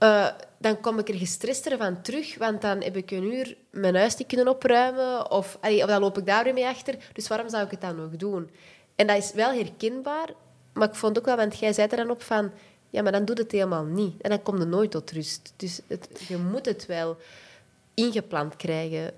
[0.00, 0.26] uh,
[0.58, 4.16] dan kom ik er gestrester van terug, want dan heb ik een uur mijn huis
[4.16, 6.96] niet kunnen opruimen of, allee, of dan loop ik daar weer mee achter.
[7.12, 8.50] Dus waarom zou ik het dan nog doen?
[8.94, 10.28] En dat is wel herkenbaar,
[10.72, 12.50] maar ik vond ook wel, want jij zei er dan op van,
[12.90, 14.20] ja, maar dan doet het helemaal niet.
[14.20, 15.52] En dan kom je nooit tot rust.
[15.56, 15.80] Dus
[16.28, 17.16] je moet het wel
[17.94, 19.12] ingepland krijgen.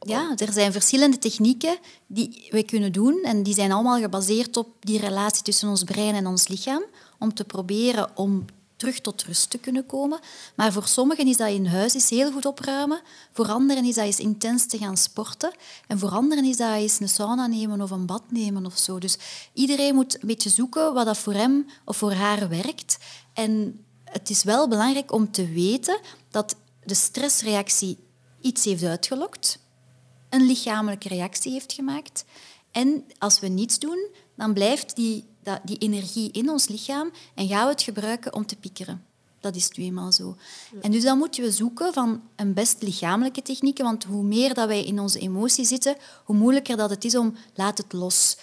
[0.00, 4.68] Ja, er zijn verschillende technieken die we kunnen doen en die zijn allemaal gebaseerd op
[4.80, 6.82] die relatie tussen ons brein en ons lichaam
[7.18, 8.44] om te proberen om
[8.78, 10.20] terug tot rust te kunnen komen.
[10.54, 13.00] Maar voor sommigen is dat in huis is heel goed opruimen.
[13.32, 15.52] Voor anderen is dat eens intens te gaan sporten.
[15.86, 18.98] En voor anderen is dat eens een sauna nemen of een bad nemen of zo.
[18.98, 19.18] Dus
[19.52, 22.98] iedereen moet een beetje zoeken wat dat voor hem of voor haar werkt.
[23.32, 27.98] En het is wel belangrijk om te weten dat de stressreactie
[28.40, 29.58] iets heeft uitgelokt,
[30.28, 32.24] een lichamelijke reactie heeft gemaakt.
[32.70, 37.48] En als we niets doen, dan blijft die dat, die energie in ons lichaam en
[37.48, 39.04] gaan we het gebruiken om te piekeren.
[39.40, 40.36] Dat is nu eenmaal zo.
[40.80, 44.68] En dus dan moeten we zoeken van een best lichamelijke technieken, want hoe meer dat
[44.68, 48.36] wij in onze emotie zitten, hoe moeilijker dat het is om laat het los,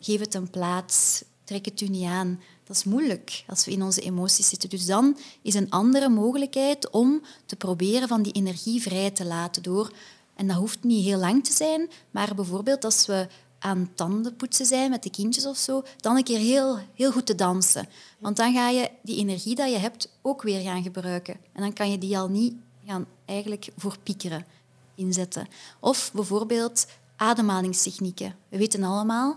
[0.00, 2.40] geef het een plaats, trek het u niet aan.
[2.64, 4.68] Dat is moeilijk als we in onze emoties zitten.
[4.68, 9.62] Dus dan is een andere mogelijkheid om te proberen van die energie vrij te laten
[9.62, 9.92] door.
[10.34, 13.26] En dat hoeft niet heel lang te zijn, maar bijvoorbeeld als we
[13.64, 17.26] aan tanden poetsen zijn met de kindjes of zo, dan een keer heel, heel goed
[17.26, 17.88] te dansen.
[18.18, 21.36] Want dan ga je die energie die je hebt ook weer gaan gebruiken.
[21.52, 22.54] En dan kan je die al niet
[22.86, 24.46] gaan eigenlijk voor piekeren
[24.94, 25.46] inzetten.
[25.80, 28.36] Of bijvoorbeeld ademhalingstechnieken.
[28.48, 29.36] We weten allemaal,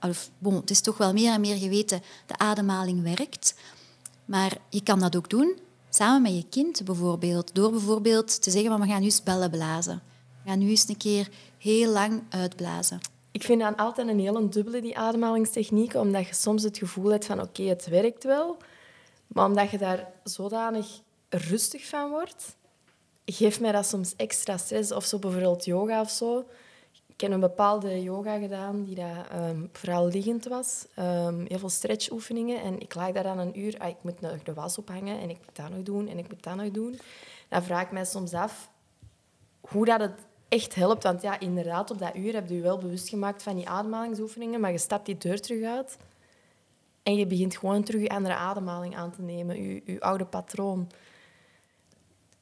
[0.00, 3.54] of, bon, het is toch wel meer en meer geweten, de ademhaling werkt.
[4.24, 5.58] Maar je kan dat ook doen
[5.88, 7.54] samen met je kind bijvoorbeeld.
[7.54, 10.02] Door bijvoorbeeld te zeggen, we gaan nu eens bellen blazen.
[10.42, 13.00] We gaan nu eens een keer heel lang uitblazen.
[13.34, 17.24] Ik vind dat altijd een hele dubbele, die ademhalingstechnieken, omdat je soms het gevoel hebt
[17.24, 18.56] van oké, het werkt wel,
[19.26, 20.86] maar omdat je daar zodanig
[21.28, 22.56] rustig van wordt,
[23.24, 24.92] geeft mij dat soms extra stress.
[24.92, 26.44] Of zo bijvoorbeeld yoga of zo.
[27.06, 30.86] Ik heb een bepaalde yoga gedaan die dat, um, vooral liggend was.
[30.98, 32.62] Um, heel veel stretchoefeningen.
[32.62, 33.78] En ik lag daar dan een uur.
[33.78, 36.28] Ah, ik moet nog de was ophangen en ik moet dat nog doen en ik
[36.28, 36.98] moet dat nog doen.
[37.48, 38.70] Dan vraag ik mij soms af
[39.60, 40.18] hoe dat het
[40.54, 41.02] echt helpt.
[41.02, 44.60] Want ja, inderdaad, op dat uur heb je je wel bewust gemaakt van die ademhalingsoefeningen,
[44.60, 45.96] maar je stapt die deur terug uit
[47.02, 50.90] en je begint gewoon terug je andere ademhaling aan te nemen, je, je oude patroon.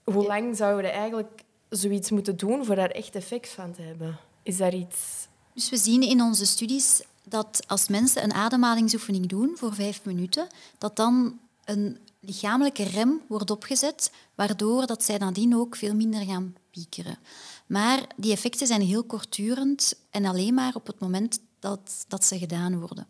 [0.04, 4.18] Hoe lang zouden we eigenlijk zoiets moeten doen voor daar echt effect van te hebben?
[4.42, 5.28] Is daar iets...
[5.54, 10.46] Dus we zien in onze studies dat als mensen een ademhalingsoefening doen voor vijf minuten,
[10.78, 16.54] dat dan een lichamelijke rem wordt opgezet, waardoor dat zij nadien ook veel minder gaan
[16.70, 17.18] piekeren.
[17.72, 22.38] Maar die effecten zijn heel kortdurend en alleen maar op het moment dat, dat ze
[22.38, 23.06] gedaan worden.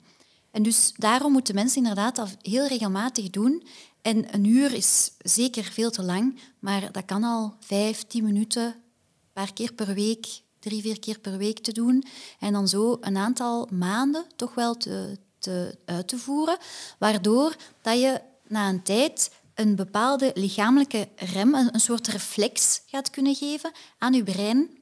[0.50, 3.62] En dus daarom moeten mensen inderdaad dat heel regelmatig doen.
[4.02, 8.64] En een uur is zeker veel te lang, maar dat kan al vijf, tien minuten,
[8.64, 10.26] een paar keer per week,
[10.58, 12.04] drie, vier keer per week te doen.
[12.38, 16.58] En dan zo een aantal maanden toch wel te, te, uit te voeren,
[16.98, 19.30] waardoor dat je na een tijd
[19.62, 24.81] een bepaalde lichamelijke rem, een, soort reflex gaat kunnen geven aan je brein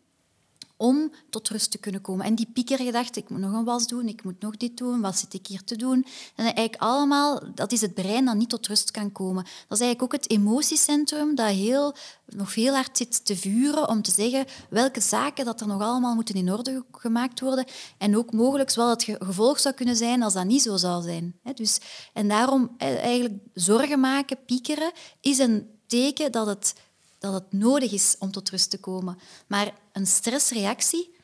[0.81, 2.27] om tot rust te kunnen komen.
[2.27, 5.19] En die piekergedachte, ik moet nog een was doen, ik moet nog dit doen, wat
[5.19, 6.07] zit ik hier te doen?
[6.37, 9.43] En eigenlijk allemaal, dat is het brein dat niet tot rust kan komen.
[9.45, 11.95] Dat is eigenlijk ook het emotiecentrum dat heel,
[12.27, 16.15] nog veel hard zit te vuren om te zeggen welke zaken dat er nog allemaal
[16.15, 17.65] moeten in orde gemaakt worden.
[17.99, 21.41] En ook mogelijk wel het gevolg zou kunnen zijn als dat niet zo zou zijn.
[21.55, 21.79] Dus,
[22.13, 26.75] en daarom eh, eigenlijk zorgen maken, piekeren, is een teken dat het
[27.21, 29.19] dat het nodig is om tot rust te komen.
[29.47, 31.15] Maar een stressreactie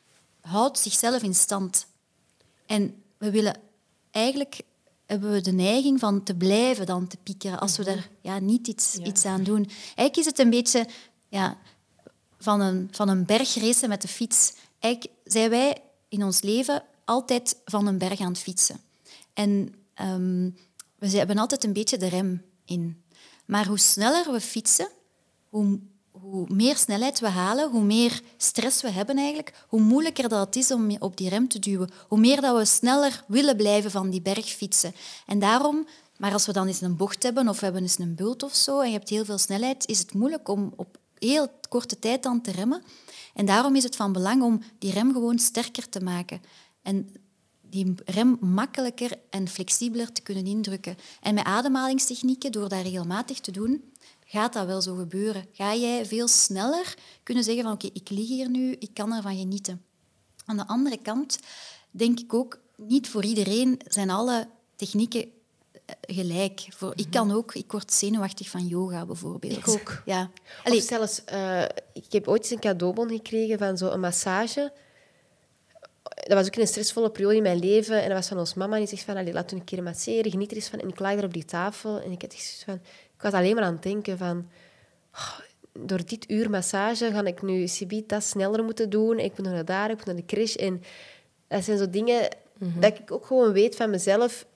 [0.41, 1.87] houdt zichzelf in stand.
[2.67, 3.57] En we willen
[4.11, 4.61] eigenlijk
[5.07, 8.07] hebben we de neiging van te blijven dan te piekeren als we daar mhm.
[8.21, 9.71] ja, niet iets, iets aan doen.
[9.85, 10.87] Eigenlijk is het een beetje
[11.29, 11.59] ja,
[12.39, 14.55] van, een, van een bergrace met de fiets.
[14.79, 18.81] Eigenlijk zijn wij in ons leven altijd van een berg aan het fietsen.
[19.33, 20.57] En um,
[20.99, 23.03] we hebben altijd een beetje de rem in.
[23.45, 24.89] Maar hoe sneller we fietsen,
[26.11, 30.57] hoe, meer snelheid we halen, hoe meer stress we hebben eigenlijk, hoe moeilijker dat het
[30.57, 31.91] is om op die rem te duwen.
[32.09, 34.95] Hoe meer dat we sneller willen blijven van die berg fietsen.
[35.27, 38.15] En daarom, maar als we dan eens een bocht hebben of we hebben eens een
[38.15, 41.49] bult of zo en je hebt heel veel snelheid, is het moeilijk om op heel
[41.69, 42.83] korte tijd dan te remmen.
[43.35, 46.41] En daarom is het van belang om die rem gewoon sterker te maken.
[46.83, 47.11] En
[47.71, 50.97] die rem makkelijker en flexibeler te kunnen indrukken.
[51.21, 53.93] En met ademhalingstechnieken, door dat regelmatig te doen,
[54.27, 55.47] gaat dat wel zo gebeuren.
[55.53, 59.37] Ga jij veel sneller kunnen zeggen van oké, ik lig hier nu, ik kan ervan
[59.37, 59.83] genieten.
[60.45, 61.39] Aan de andere kant
[61.91, 65.31] denk ik ook, niet voor iedereen zijn alle technieken
[65.87, 66.67] eh, gelijk.
[66.69, 69.57] Voor, ik kan ook, ik word zenuwachtig van yoga bijvoorbeeld.
[69.57, 70.03] Ik ook.
[70.05, 70.31] Ja.
[70.65, 71.63] Of zelfs, uh,
[71.93, 74.73] ik heb ooit eens een cadeaubon gekregen van zo'n massage.
[76.03, 78.03] Dat was ook in een stressvolle periode in mijn leven.
[78.03, 78.77] En dat was van ons mama.
[78.77, 80.79] Die zegt van, laat we een keer masseren, geniet er eens van.
[80.79, 82.81] En ik lag er op die tafel en ik had gezegd van,
[83.17, 84.49] ik was alleen maar aan het denken van...
[85.15, 85.39] Oh,
[85.73, 89.19] door dit uur massage ga ik nu Sibita sneller moeten doen.
[89.19, 90.55] Ik moet naar daar, ik moet naar de crash.
[90.55, 90.83] En
[91.49, 92.81] dat zijn zo dingen mhm.
[92.81, 94.47] dat ik ook gewoon weet van mezelf.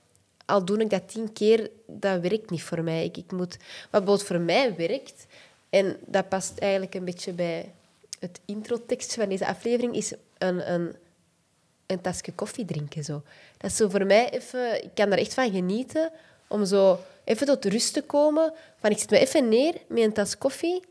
[0.45, 3.05] Al doe ik dat tien keer, dat werkt niet voor mij.
[3.05, 5.25] Ik, ik moet, wat bijvoorbeeld voor mij werkt,
[5.69, 7.71] en dat past eigenlijk een beetje bij
[8.19, 10.95] het introtekstje van deze aflevering, is een, een,
[11.85, 13.03] een tasje koffie drinken.
[13.03, 13.21] Zo.
[13.57, 14.83] Dat is zo voor mij even...
[14.83, 16.11] Ik kan daar echt van genieten
[16.47, 18.53] om zo even tot rust te komen.
[18.77, 20.83] Van ik zit me even neer met een tas koffie.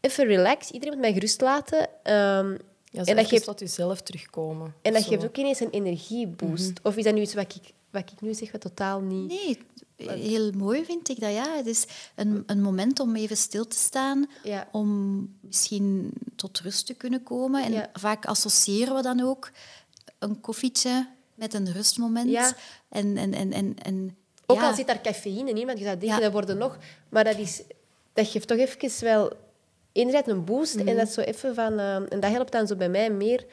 [0.00, 0.70] Even relax.
[0.70, 1.78] Iedereen moet mij gerust laten.
[1.78, 4.74] Um, ja, en dat geeft tot jezelf terugkomen.
[4.82, 6.70] En dat geeft ook ineens een energieboost.
[6.70, 6.86] Mhm.
[6.86, 9.28] Of is dat nu iets wat ik, wat ik nu zeg, wat totaal niet...
[9.28, 9.58] Nee,
[9.96, 11.56] heel mooi vind ik dat, ja.
[11.56, 14.28] Het is een, een moment om even stil te staan,
[14.72, 17.64] om misschien tot rust te kunnen komen.
[17.64, 19.50] En vaak associëren we dan ook
[20.18, 22.30] een koffietje met een rustmoment.
[22.30, 22.56] Ja.
[22.88, 24.16] En, en, en, en, en
[24.46, 26.78] ook al zit daar cafeïne in, want je zou denken, dat worden nog...
[27.08, 27.62] Maar dat, is,
[28.12, 29.32] dat geeft toch even wel
[29.92, 30.74] enerzijds een boost.
[30.74, 30.96] En mhm.
[30.96, 31.72] dat zo even van...
[31.72, 33.46] Uh, en dat helpt dan zo bij mij meer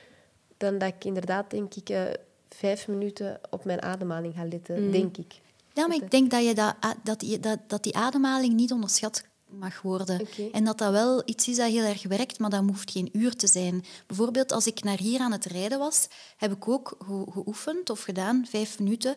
[0.58, 2.02] dan dat ik inderdaad, denk ik, uh,
[2.50, 4.92] vijf minuten op mijn ademhaling ga letten, mhm.
[4.92, 5.34] denk ik.
[5.74, 9.24] Ja, maar ik denk dat, je dat, dat, dat, dat die ademhaling niet onderschat
[9.60, 10.28] mag worden.
[10.52, 13.36] En dat dat wel iets is dat heel erg werkt, maar dat hoeft geen uur
[13.36, 13.86] te zijn.
[14.08, 16.98] Bijvoorbeeld als ik naar hier aan het rijden was, heb ik ook
[17.32, 19.16] geoefend of gedaan, vijf minuten,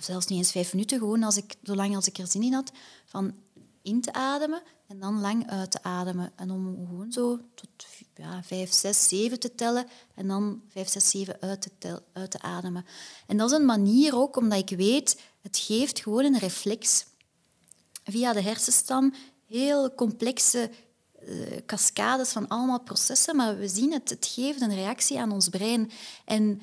[0.00, 2.72] zelfs niet eens vijf minuten, gewoon als ik, zolang als ik er zin in had,
[3.04, 3.34] van
[3.82, 6.32] in te ademen en dan lang uit te ademen.
[6.36, 7.68] En om gewoon zo tot
[8.14, 12.30] ja, vijf, zes, zeven te tellen en dan vijf, zes, zeven uit te, tel, uit
[12.30, 12.86] te ademen.
[13.26, 17.06] En dat is een manier ook, omdat ik weet, het geeft gewoon een reflex.
[18.04, 19.14] Via de hersenstam
[19.48, 20.70] heel complexe
[21.22, 25.48] uh, cascades van allemaal processen, maar we zien het, het geeft een reactie aan ons
[25.48, 25.90] brein.
[26.24, 26.60] En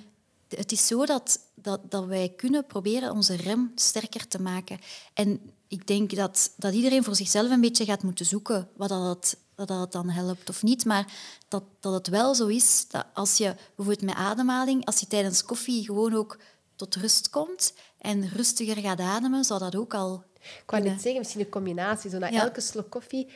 [0.48, 4.80] het is zo dat, dat, dat wij kunnen proberen onze rem sterker te maken.
[5.13, 9.38] En ik denk dat, dat iedereen voor zichzelf een beetje gaat moeten zoeken wat dat,
[9.56, 10.86] dat, dat dan helpt of niet.
[10.86, 11.13] Maar
[11.48, 15.46] dat, dat het wel zo is dat als je bijvoorbeeld met ademhaling, als je tijdens
[15.46, 16.38] koffie gewoon ook
[16.76, 21.19] tot rust komt en rustiger gaat ademen, zou dat ook al ik wou net zeggen,
[21.19, 22.10] misschien een combinatie.
[22.10, 23.27] Zo na elke slok koffie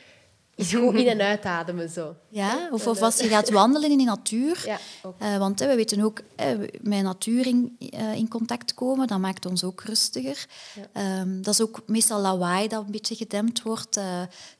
[0.54, 1.88] is gewoon in- en uitademen.
[1.88, 2.16] Zo.
[2.28, 4.62] Ja, of, of als je gaat wandelen in de natuur.
[4.66, 4.78] Ja,
[5.22, 6.46] uh, want we weten ook, uh,
[6.80, 10.46] met natuur in, uh, in, contact komen, dat maakt ons ook rustiger.
[10.92, 11.20] Ja.
[11.20, 14.00] Um, dat is ook meestal lawaai dat een beetje gedempt wordt.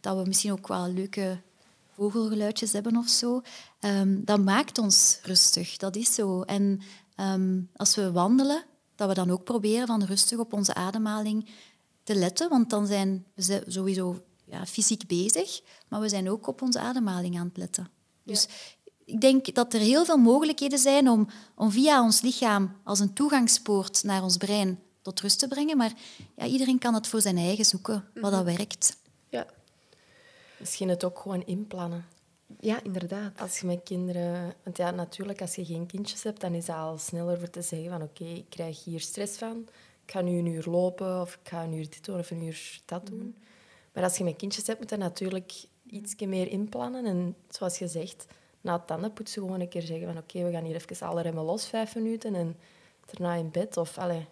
[0.00, 1.38] dat we misschien ook wel leuke
[1.94, 3.42] vogelgeluidjes hebben of zo.
[3.80, 6.42] Um, dat maakt ons rustig, dat is zo.
[6.42, 6.80] En
[7.16, 8.64] um, als we wandelen,
[8.96, 11.48] dat we dan ook proberen van rustig op onze ademhaling
[12.08, 16.62] te letten, want dan zijn we sowieso ja, fysiek bezig, maar we zijn ook op
[16.62, 17.90] onze ademhaling aan het letten.
[18.22, 18.48] Dus
[19.04, 23.12] ik denk dat er heel veel mogelijkheden zijn om, om via ons lichaam als een
[23.12, 25.76] toegangspoort naar ons brein tot rust te brengen.
[25.76, 25.92] Maar
[26.36, 28.96] ja, iedereen kan het voor zijn eigen zoeken, wat dat werkt.
[29.28, 29.46] Ja.
[30.58, 32.04] Misschien het ook gewoon inplannen.
[32.60, 33.40] ja, inderdaad.
[33.40, 34.54] Als je met kinderen...
[34.64, 37.62] Want ja, natuurlijk, als je geen kindjes hebt, dan is het al sneller voor te
[37.62, 39.68] zeggen van oké, ik krijg hier stress van.
[40.08, 42.42] Ik ga nu een uur lopen of ik ga een uur dit doen of een
[42.42, 43.36] uur dat doen.
[43.92, 47.04] Maar als je met kindjes hebt, moet je natuurlijk iets meer inplannen.
[47.04, 48.26] En zoals je zegt,
[48.60, 51.44] na het tandenpoetsen gewoon een keer zeggen van oké, we gaan hier even alle remmen
[51.44, 52.56] los, vijf minuten, en
[53.04, 53.76] daarna in bed.
[53.76, 54.26] Of, allee,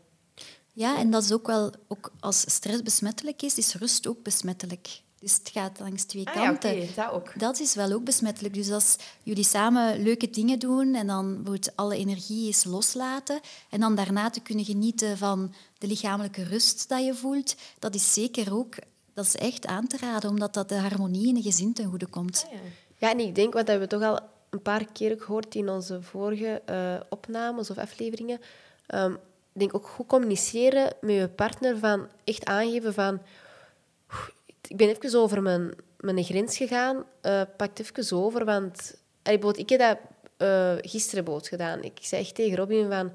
[0.72, 5.00] Ja, en dat is ook wel, ook als stress besmettelijk is, is rust ook besmettelijk.
[5.20, 6.70] Dus het gaat langs twee Ah ja, kanten.
[6.70, 7.38] oké, dat ook.
[7.38, 8.54] Dat is wel ook besmettelijk.
[8.54, 13.80] Dus als jullie samen leuke dingen doen en dan bijvoorbeeld alle energie eens loslaten en
[13.80, 18.54] dan daarna te kunnen genieten van de lichamelijke rust dat je voelt, dat is zeker
[18.54, 18.74] ook,
[19.14, 22.06] dat is echt aan te raden, omdat dat de harmonie in een gezin ten goede
[22.06, 22.46] komt.
[22.50, 22.58] Ja.
[22.98, 26.02] Ja, en ik denk, wat hebben we toch al een paar keer gehoord in onze
[26.02, 28.40] vorige eh, opnames of afleveringen.
[28.86, 29.12] ehm,
[29.52, 33.20] ik denk ook goed communiceren met je partner, van echt aangeven van...
[34.66, 39.00] "Oeh, Ik ben even over mijn, mijn grens gegaan, eh pak even over, want...
[39.22, 39.98] Allee, ik heb dat
[40.36, 41.82] eh, gisteren bood gedaan.
[41.82, 43.12] Ik zei echt tegen Robin van...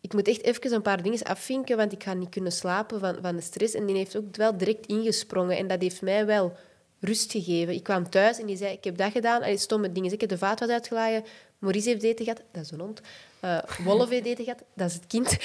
[0.00, 3.18] Ik moet echt even een paar dingen afvinken, want ik ga niet kunnen slapen van,
[3.22, 3.74] van de stress.
[3.74, 5.56] En die heeft ook wel direct ingesprongen.
[5.56, 6.52] En dat heeft mij wel
[7.00, 7.74] rust gegeven.
[7.74, 9.42] Ik kwam thuis en die zei, ik heb dat gedaan.
[9.42, 10.12] Allee, stomme dingen.
[10.12, 11.24] Ik heb de vaatwas uitgeladen.
[11.58, 12.42] Maurice heeft eten gehad.
[12.52, 13.00] Dat is een hond.
[13.40, 14.62] Eh Wolf heeft eten gehad.
[14.74, 15.36] Dat is het kind.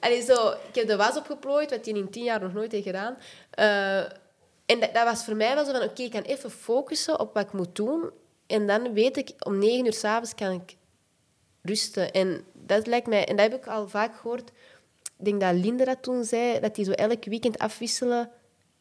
[0.00, 2.84] Allee, zo, ik heb de was opgeplooid, wat hij in tien jaar nog nooit heeft
[2.84, 3.16] gedaan.
[3.50, 3.98] Eh,
[4.66, 7.34] en dat, dat was voor mij wel zo van, oké, ik kan even focussen op
[7.34, 8.10] wat ik moet doen.
[8.46, 10.76] En dan weet ik, om negen uur s'avonds kan ik
[11.62, 12.12] rusten.
[12.12, 14.50] En dat lijkt mij, en dat heb ik al vaak gehoord.
[15.18, 18.30] Ik denk dat Linde dat toen zei, dat die zo elk weekend afwisselen.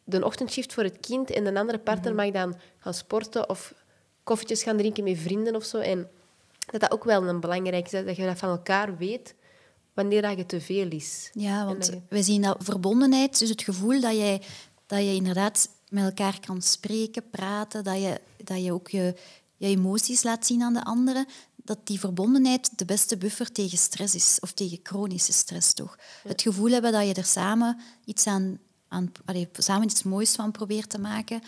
[0.03, 3.73] De ochtendshift voor het kind en de andere partner mag dan gaan sporten of
[4.23, 5.77] koffietjes gaan drinken met vrienden of zo.
[5.77, 6.07] En
[6.71, 9.35] dat dat ook wel een belangrijk is, dat je dat van elkaar weet
[9.93, 11.29] wanneer dat je te veel is.
[11.33, 14.41] Ja, want je- wij zien dat verbondenheid, dus het gevoel dat, jij,
[14.85, 19.15] dat je inderdaad met elkaar kan spreken, praten, dat je, dat je ook je,
[19.57, 24.15] je emoties laat zien aan de anderen, dat die verbondenheid de beste buffer tegen stress
[24.15, 25.97] is, of tegen chronische stress toch.
[26.27, 30.51] Het gevoel hebben dat je er samen iets aan, aan allee, samen iets moois van
[30.51, 31.41] probeert te maken.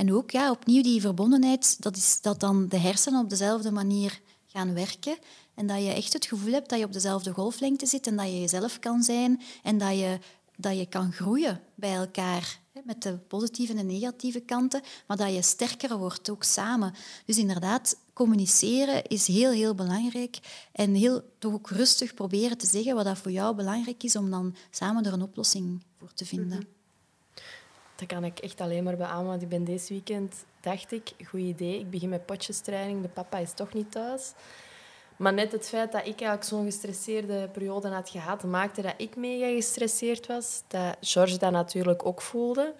[0.00, 4.20] En ook ja, opnieuw die verbondenheid, dat is dat dan de hersenen op dezelfde manier
[4.46, 5.16] gaan werken.
[5.54, 8.26] En dat je echt het gevoel hebt dat je op dezelfde golflengte zit en dat
[8.26, 10.18] je jezelf kan zijn en dat je,
[10.56, 12.60] dat je kan groeien bij elkaar.
[12.84, 16.94] Met de positieve en negatieve kanten, maar dat je sterker wordt, ook samen.
[17.26, 20.38] Dus inderdaad, communiceren is heel, heel belangrijk.
[20.72, 24.30] En heel, toch ook rustig proberen te zeggen wat dat voor jou belangrijk is, om
[24.30, 26.79] dan samen er een oplossing voor te vinden.
[28.00, 31.78] Dat kan ik echt alleen maar beamen, ik ben deze weekend, dacht ik, goed idee,
[31.78, 34.32] ik begin met potjestraining, de papa is toch niet thuis.
[35.16, 39.16] Maar net het feit dat ik eigenlijk zo'n gestresseerde periode had gehad, maakte dat ik
[39.16, 40.62] mega gestresseerd was.
[40.68, 42.74] Dat George dat natuurlijk ook voelde.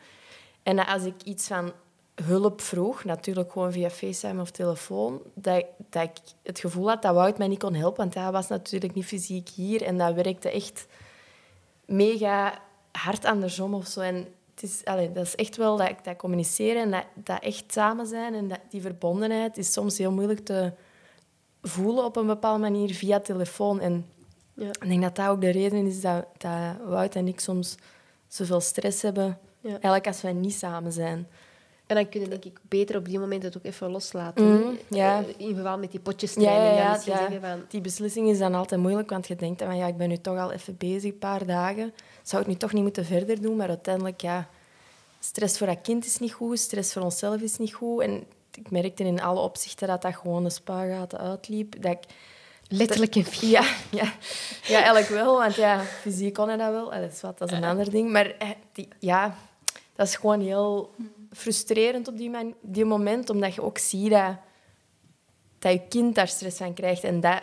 [0.62, 1.72] En dat als ik iets van
[2.14, 7.14] hulp vroeg, natuurlijk gewoon via FaceTime of telefoon, dat, dat ik het gevoel had dat
[7.14, 9.82] Wout mij niet kon helpen, want hij was natuurlijk niet fysiek hier.
[9.82, 10.86] En dat werkte echt
[11.84, 12.58] mega
[12.92, 14.00] hard andersom of zo.
[14.00, 14.26] En
[14.60, 18.06] het is, allee, dat is echt wel dat, dat communiceren en dat, dat echt samen
[18.06, 20.72] zijn en dat, die verbondenheid is soms heel moeilijk te
[21.62, 23.80] voelen op een bepaalde manier via telefoon.
[23.80, 24.06] En
[24.54, 24.68] Ja.
[24.68, 27.76] ik denk dat dat ook de reden is dat, dat Wout en ik soms
[28.28, 29.38] zoveel stress hebben.
[29.60, 29.70] Ja.
[29.70, 31.28] Eigenlijk als wij niet samen zijn.
[31.90, 34.52] En dan kun je denk ik beter op die moment het ook even loslaten.
[34.54, 34.96] Mhm, hè.
[34.96, 35.18] ja.
[35.18, 36.76] Eh, In verband met die potjestraining.
[37.04, 37.64] ja, van...
[37.68, 40.16] Die beslissing is dan altijd moeilijk, want je denkt dan van ja, ik ben nu
[40.16, 41.92] toch al even bezig, een paar dagen.
[42.22, 43.56] Zou ik nu toch niet moeten verder doen?
[43.56, 44.48] Maar uiteindelijk, ja,
[45.20, 48.02] stress voor dat kind is niet goed, stress voor onszelf is niet goed.
[48.02, 48.24] En
[48.54, 51.82] ik merkte in alle opzichten dat dat gewoon de spaargaten uitliep.
[51.82, 51.98] Dat ik,
[52.68, 53.64] Letterlijk en figuurlijk.
[53.90, 54.12] ja, ja,
[54.66, 56.92] ja, eigenlijk wel, want ja, fysiek kon hij dat wel.
[56.92, 58.10] Allee, Dat is, wat, dat is een ander ding.
[58.10, 59.34] Maar eh, die, ja,
[59.94, 60.90] dat is gewoon heel
[61.32, 64.36] frustrerend op die, man, die moment, omdat je ook ziet dat,
[65.58, 67.04] dat je kind daar stress van krijgt.
[67.04, 67.42] En dat,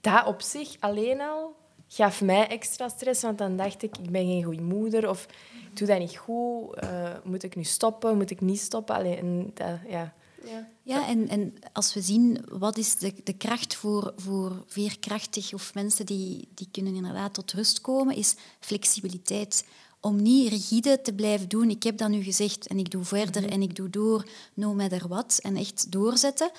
[0.00, 1.56] dat op zich alleen al
[1.88, 5.26] gaf mij extra stress, want dan dacht ik, ik ben geen goede moeder of
[5.70, 6.74] ik doe dat niet goed.
[6.74, 8.16] eh, moet ik nu stoppen?
[8.16, 8.94] Moet ik niet stoppen?
[8.94, 10.14] Allee, en dat, ja.
[10.44, 10.68] Ja.
[10.82, 15.74] Ja, en, en als we zien wat is de, de kracht voor, voor veerkrachtig of
[15.74, 19.66] mensen die, die kunnen inderdaad tot rust komen, is flexibiliteit.
[20.00, 21.70] Om niet rigide te blijven doen.
[21.70, 25.08] Ik heb dat nu gezegd en ik doe verder en ik doe door, no matter
[25.08, 25.38] what.
[25.42, 26.50] En echt doorzetten.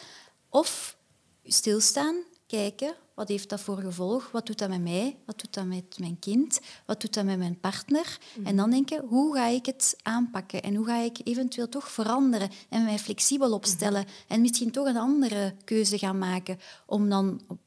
[0.49, 0.97] Of
[1.43, 2.15] stilstaan,
[2.47, 4.31] kijken, wat heeft dat voor gevolg?
[4.31, 5.17] Wat doet dat met mij?
[5.25, 6.59] Wat doet dat met mijn kind?
[6.85, 8.17] Wat doet dat met mijn partner?
[8.43, 10.63] En dan denken, hoe ga ik het aanpakken?
[10.63, 14.05] En hoe ga ik eventueel toch veranderen en mij flexibel opstellen?
[14.27, 17.59] En misschien toch een andere keuze gaan maken om dan op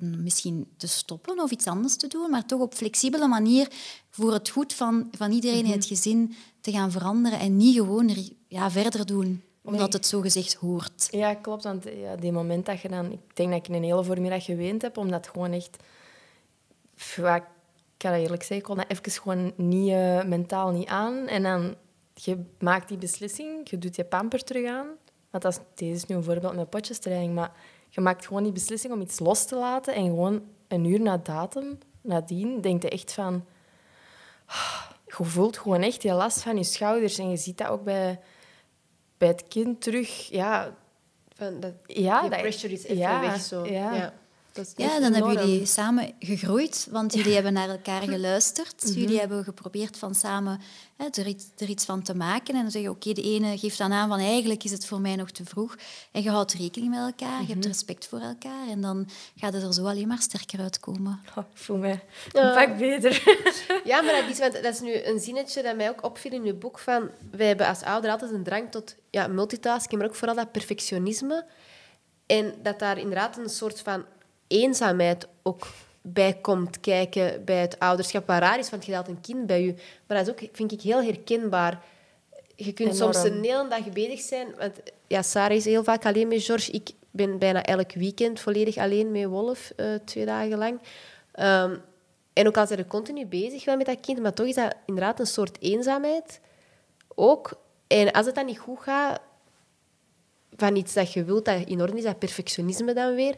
[0.00, 3.68] misschien te stoppen of iets anders te doen, maar toch op flexibele manier
[4.10, 8.16] voor het goed van, van iedereen in het gezin te gaan veranderen en niet gewoon
[8.48, 9.96] ja, verder doen omdat nee.
[9.96, 11.08] het zo gezegd hoort.
[11.10, 11.64] Ja, klopt.
[11.64, 13.12] Want ja, die moment dat je dan...
[13.12, 15.76] Ik denk dat ik een hele voormiddag geweend heb, omdat gewoon echt...
[17.16, 17.44] Ja, ik
[17.96, 21.26] kan dat eerlijk zeggen, ik kon dat even gewoon niet, uh, mentaal niet aan.
[21.26, 21.74] En dan,
[22.14, 24.86] je maakt die beslissing, je doet je pamper terug aan.
[25.30, 27.52] Want dat is, deze is nu een voorbeeld met potjestraining, maar
[27.90, 31.16] je maakt gewoon die beslissing om iets los te laten en gewoon een uur na
[31.16, 33.44] datum, nadien, denk je echt van...
[35.18, 37.18] Je voelt gewoon echt die last van je schouders.
[37.18, 38.20] En je ziet dat ook bij,
[39.18, 40.28] bij het kind terug.
[40.28, 40.76] Ja,
[41.34, 43.40] van dat, ja, die pressure is even ja, weg.
[43.40, 43.66] Zo.
[43.66, 43.94] Ja.
[43.94, 44.14] ja.
[44.76, 48.84] Ja, dan hebben jullie samen gegroeid, want jullie hebben naar elkaar geluisterd.
[48.84, 48.98] Mhm.
[48.98, 50.60] Jullie hebben geprobeerd van samen
[50.96, 52.54] hè, er, iets, er, iets, van te maken.
[52.54, 55.16] En dan zeggen, oké, de ene geeft dan aan van eigenlijk is het voor mij
[55.16, 55.76] nog te vroeg.
[56.12, 57.68] En je houdt rekening met elkaar, je hebt mhm.
[57.68, 58.68] respect voor elkaar.
[58.68, 61.20] En dan gaat het er zo alleen maar sterker uitkomen.
[61.36, 63.22] Oh, voel mij een pak beter.
[63.84, 66.44] ja, maar dat is, want dat is nu een zinnetje dat mij ook opviel in
[66.44, 66.78] je boek.
[66.78, 70.52] Van, wij hebben als ouder altijd een drang tot ja, multitasking, maar ook vooral dat
[70.52, 71.46] perfectionisme.
[72.26, 74.04] En dat daar inderdaad een soort van
[74.50, 75.66] eenzaamheid ook
[76.02, 78.26] bij komt kijken bij het ouderschap.
[78.26, 79.74] Wat raar is, want je haalt een kind bij je.
[80.06, 81.82] Maar dat is ook, vind ik, heel herkenbaar.
[82.56, 84.46] Je kunt soms een hele dag bezig zijn.
[84.58, 86.72] Want ja, Sarah is heel vaak alleen met George.
[86.72, 90.80] Ik ben bijna elk weekend volledig alleen met Wolf, uh, twee dagen lang.
[91.40, 91.82] Um,
[92.32, 94.74] en ook al zijn er continu bezig wel met dat kind, maar toch is dat
[94.86, 96.40] inderdaad een soort eenzaamheid.
[97.14, 97.60] Ook.
[97.86, 99.20] En als het dan niet goed gaat,
[100.56, 103.34] van iets dat je wilt dat in orde is, dat perfectionisme dan weer,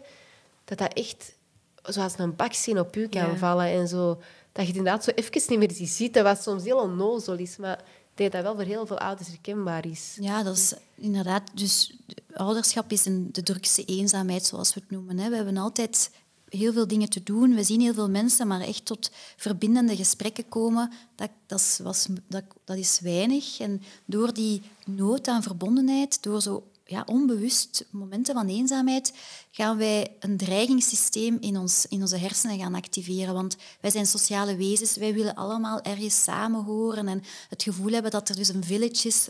[0.64, 1.36] dat dat echt
[1.82, 3.66] zoals een baksteen op u kan vallen.
[3.66, 4.08] En zo,
[4.52, 6.14] dat je het inderdaad zo even niet meer ziet.
[6.14, 7.56] Dat wat soms heel onnozel is.
[7.56, 7.84] Maar
[8.14, 10.16] dat dat wel voor heel veel ouders herkenbaar is.
[10.20, 11.42] Ja, dat is inderdaad...
[11.54, 11.96] Dus
[12.32, 15.18] ouderschap is een, de drukste eenzaamheid, zoals we het noemen.
[15.18, 15.28] Hè.
[15.28, 16.10] We hebben altijd
[16.48, 17.54] heel veel dingen te doen.
[17.54, 22.06] We zien heel veel mensen, maar echt tot verbindende gesprekken komen, dat, dat, is, was,
[22.28, 23.60] dat, dat is weinig.
[23.60, 29.12] En door die nood aan verbondenheid, door zo ja, onbewust momenten van eenzaamheid
[29.50, 33.34] gaan wij een dreigingssysteem in, ons, in onze hersenen gaan activeren.
[33.34, 38.10] Want wij zijn sociale wezens, wij willen allemaal ergens samen horen en het gevoel hebben
[38.10, 39.28] dat er dus een village is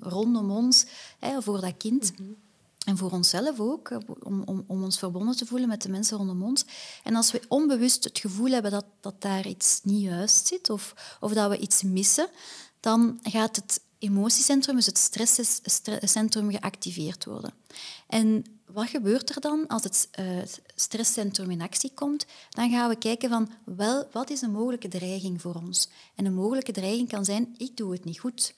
[0.00, 0.86] rondom ons
[1.18, 2.18] hè, voor dat kind.
[2.18, 2.30] Mhm.
[2.88, 6.42] En voor onszelf ook, om, om, om ons verbonden te voelen met de mensen rondom
[6.42, 6.64] ons.
[7.04, 10.94] En als we onbewust het gevoel hebben dat, dat daar iets niet juist zit of,
[11.20, 12.28] of dat we iets missen,
[12.80, 14.98] dan gaat het emotiecentrum, dus het
[15.64, 17.52] stresscentrum, geactiveerd worden.
[18.06, 20.42] En wat gebeurt er dan als het uh,
[20.74, 22.26] stresscentrum in actie komt?
[22.48, 25.88] Dan gaan we kijken van, wel, wat is een mogelijke dreiging voor ons?
[26.14, 28.54] En een mogelijke dreiging kan zijn, ik doe het niet goed.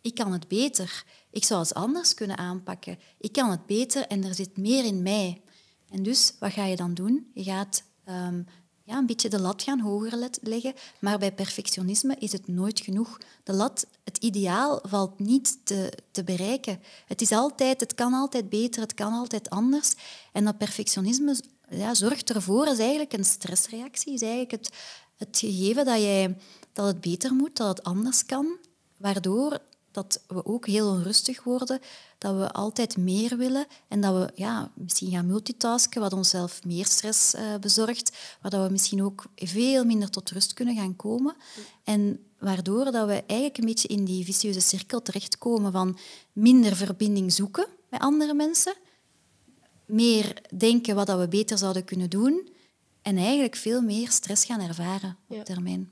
[0.00, 1.04] Ik kan het beter.
[1.30, 2.98] Ik zou het anders kunnen aanpakken.
[3.18, 5.42] Ik kan het beter en er zit meer in mij.
[5.90, 7.30] En dus, wat ga je dan doen?
[7.34, 8.46] Je gaat um,
[8.84, 10.74] ja, een beetje de lat gaan hoger leggen.
[11.00, 13.18] Maar bij perfectionisme is het nooit genoeg.
[13.42, 16.80] De lat, het ideaal, valt niet te, te bereiken.
[17.06, 19.94] Het, is altijd, het kan altijd beter, het kan altijd anders.
[20.32, 21.36] En dat perfectionisme
[21.68, 24.12] ja, zorgt ervoor, is eigenlijk een stressreactie.
[24.12, 24.70] Is eigenlijk het,
[25.16, 26.36] het gegeven dat, jij,
[26.72, 28.56] dat het beter moet, dat het anders kan.
[28.96, 29.60] Waardoor
[29.92, 31.80] dat we ook heel onrustig worden,
[32.18, 36.86] dat we altijd meer willen en dat we ja, misschien gaan multitasken, wat onszelf meer
[36.86, 41.36] stress uh, bezorgt, waardoor we misschien ook veel minder tot rust kunnen gaan komen.
[41.84, 45.98] En waardoor dat we eigenlijk een beetje in die vicieuze cirkel terechtkomen van
[46.32, 48.74] minder verbinding zoeken met andere mensen,
[49.86, 52.48] meer denken wat dat we beter zouden kunnen doen
[53.02, 55.90] en eigenlijk veel meer stress gaan ervaren op termijn.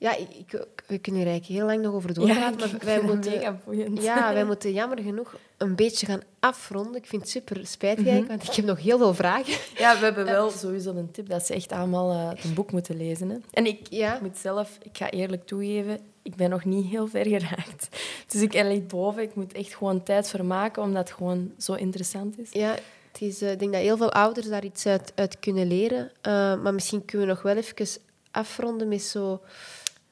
[0.00, 2.54] Ja, ik, we kunnen hier eigenlijk heel lang nog over doorgaan.
[2.56, 3.40] maar wij moeten,
[4.02, 6.94] ja, wij moeten jammer genoeg een beetje gaan afronden.
[6.94, 9.54] Ik vind het super spijtig, mm want ik heb nog heel veel vragen.
[9.76, 12.96] Ja, we hebben wel sowieso een tip dat ze echt allemaal uh, een boek moeten
[12.96, 13.28] lezen.
[13.28, 13.36] Hè.
[13.50, 14.18] En ik ja.
[14.22, 17.88] moet zelf, ik ga eerlijk toegeven, ik ben nog niet heel ver geraakt.
[18.28, 19.22] Dus ik lig boven.
[19.22, 22.48] Ik moet echt gewoon tijd vermaken, omdat het gewoon zo interessant is.
[22.52, 22.74] Ja,
[23.12, 26.10] het is, uh, ik denk dat heel veel ouders daar iets uit, uit kunnen leren.
[26.26, 27.86] Uh, maar misschien kunnen we nog wel even
[28.30, 29.40] afronden met zo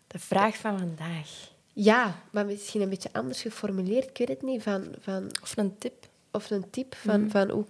[0.08, 1.50] de vraag van vandaag.
[1.72, 4.08] Ja, maar misschien een beetje anders geformuleerd.
[4.08, 4.62] Ik weet het niet.
[4.62, 6.08] Van, van, of een tip.
[6.30, 7.30] Of een tip van, mhm.
[7.30, 7.64] van hoe,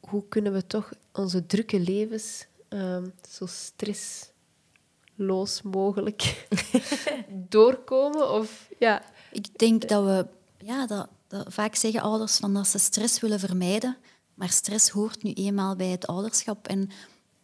[0.00, 4.32] hoe kunnen we toch onze drukke levens um, zo stressloos
[5.62, 6.46] mogelijk
[7.48, 8.30] doorkomen?
[8.30, 9.02] Of, ja.
[9.32, 10.26] Ik denk dat we
[10.64, 13.96] ja, dat, dat vaak zeggen ouders van dat ze stress willen vermijden.
[14.34, 16.68] Maar stress hoort nu eenmaal bij het ouderschap.
[16.68, 16.90] En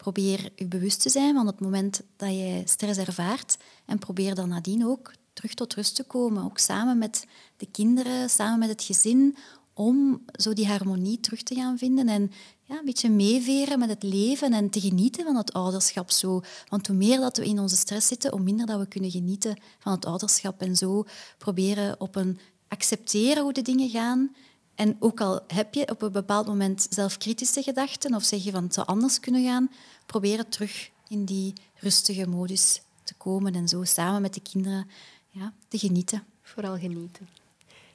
[0.00, 4.48] probeer je bewust te zijn van het moment dat je stress ervaart en probeer dan
[4.48, 6.44] nadien ook terug tot rust te komen.
[6.44, 7.26] Ook samen met
[7.56, 9.36] de kinderen, samen met het gezin,
[9.74, 12.30] om zo die harmonie terug te gaan vinden en
[12.62, 16.10] ja, een beetje meeveren met het leven en te genieten van het ouderschap.
[16.10, 16.40] Zo.
[16.68, 19.60] Want hoe meer dat we in onze stress zitten, hoe minder dat we kunnen genieten
[19.78, 20.60] van het ouderschap.
[20.60, 21.04] En zo
[21.38, 22.38] proberen op een
[22.68, 24.34] accepteren hoe de dingen gaan.
[24.80, 28.50] En ook al heb je op een bepaald moment zelf kritische gedachten of zeg je
[28.50, 29.70] van het zou anders kunnen gaan,
[30.06, 34.88] proberen terug in die rustige modus te komen en zo samen met de kinderen
[35.28, 36.24] ja, te genieten.
[36.42, 37.28] Vooral genieten.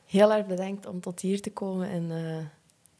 [0.05, 2.38] Heel erg bedankt om tot hier te komen en uh,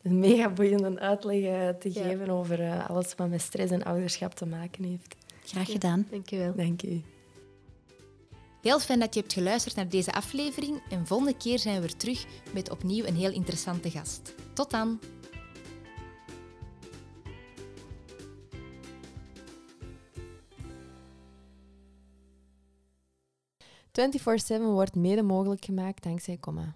[0.02, 2.04] een mega boeiende uitleg uh, te ja.
[2.04, 5.16] geven over uh, alles wat met stress en ouderschap te maken heeft.
[5.44, 6.00] Graag gedaan.
[6.00, 6.56] Ja, dank je wel.
[6.56, 7.04] Dank u.
[8.66, 11.96] Heel fijn dat je hebt geluisterd naar deze aflevering en volgende keer zijn we weer
[11.98, 14.36] terug met opnieuw een heel interessante gast.
[14.54, 15.00] Tot dan!
[24.60, 26.76] 24-7 wordt mede mogelijk gemaakt dankzij Comma.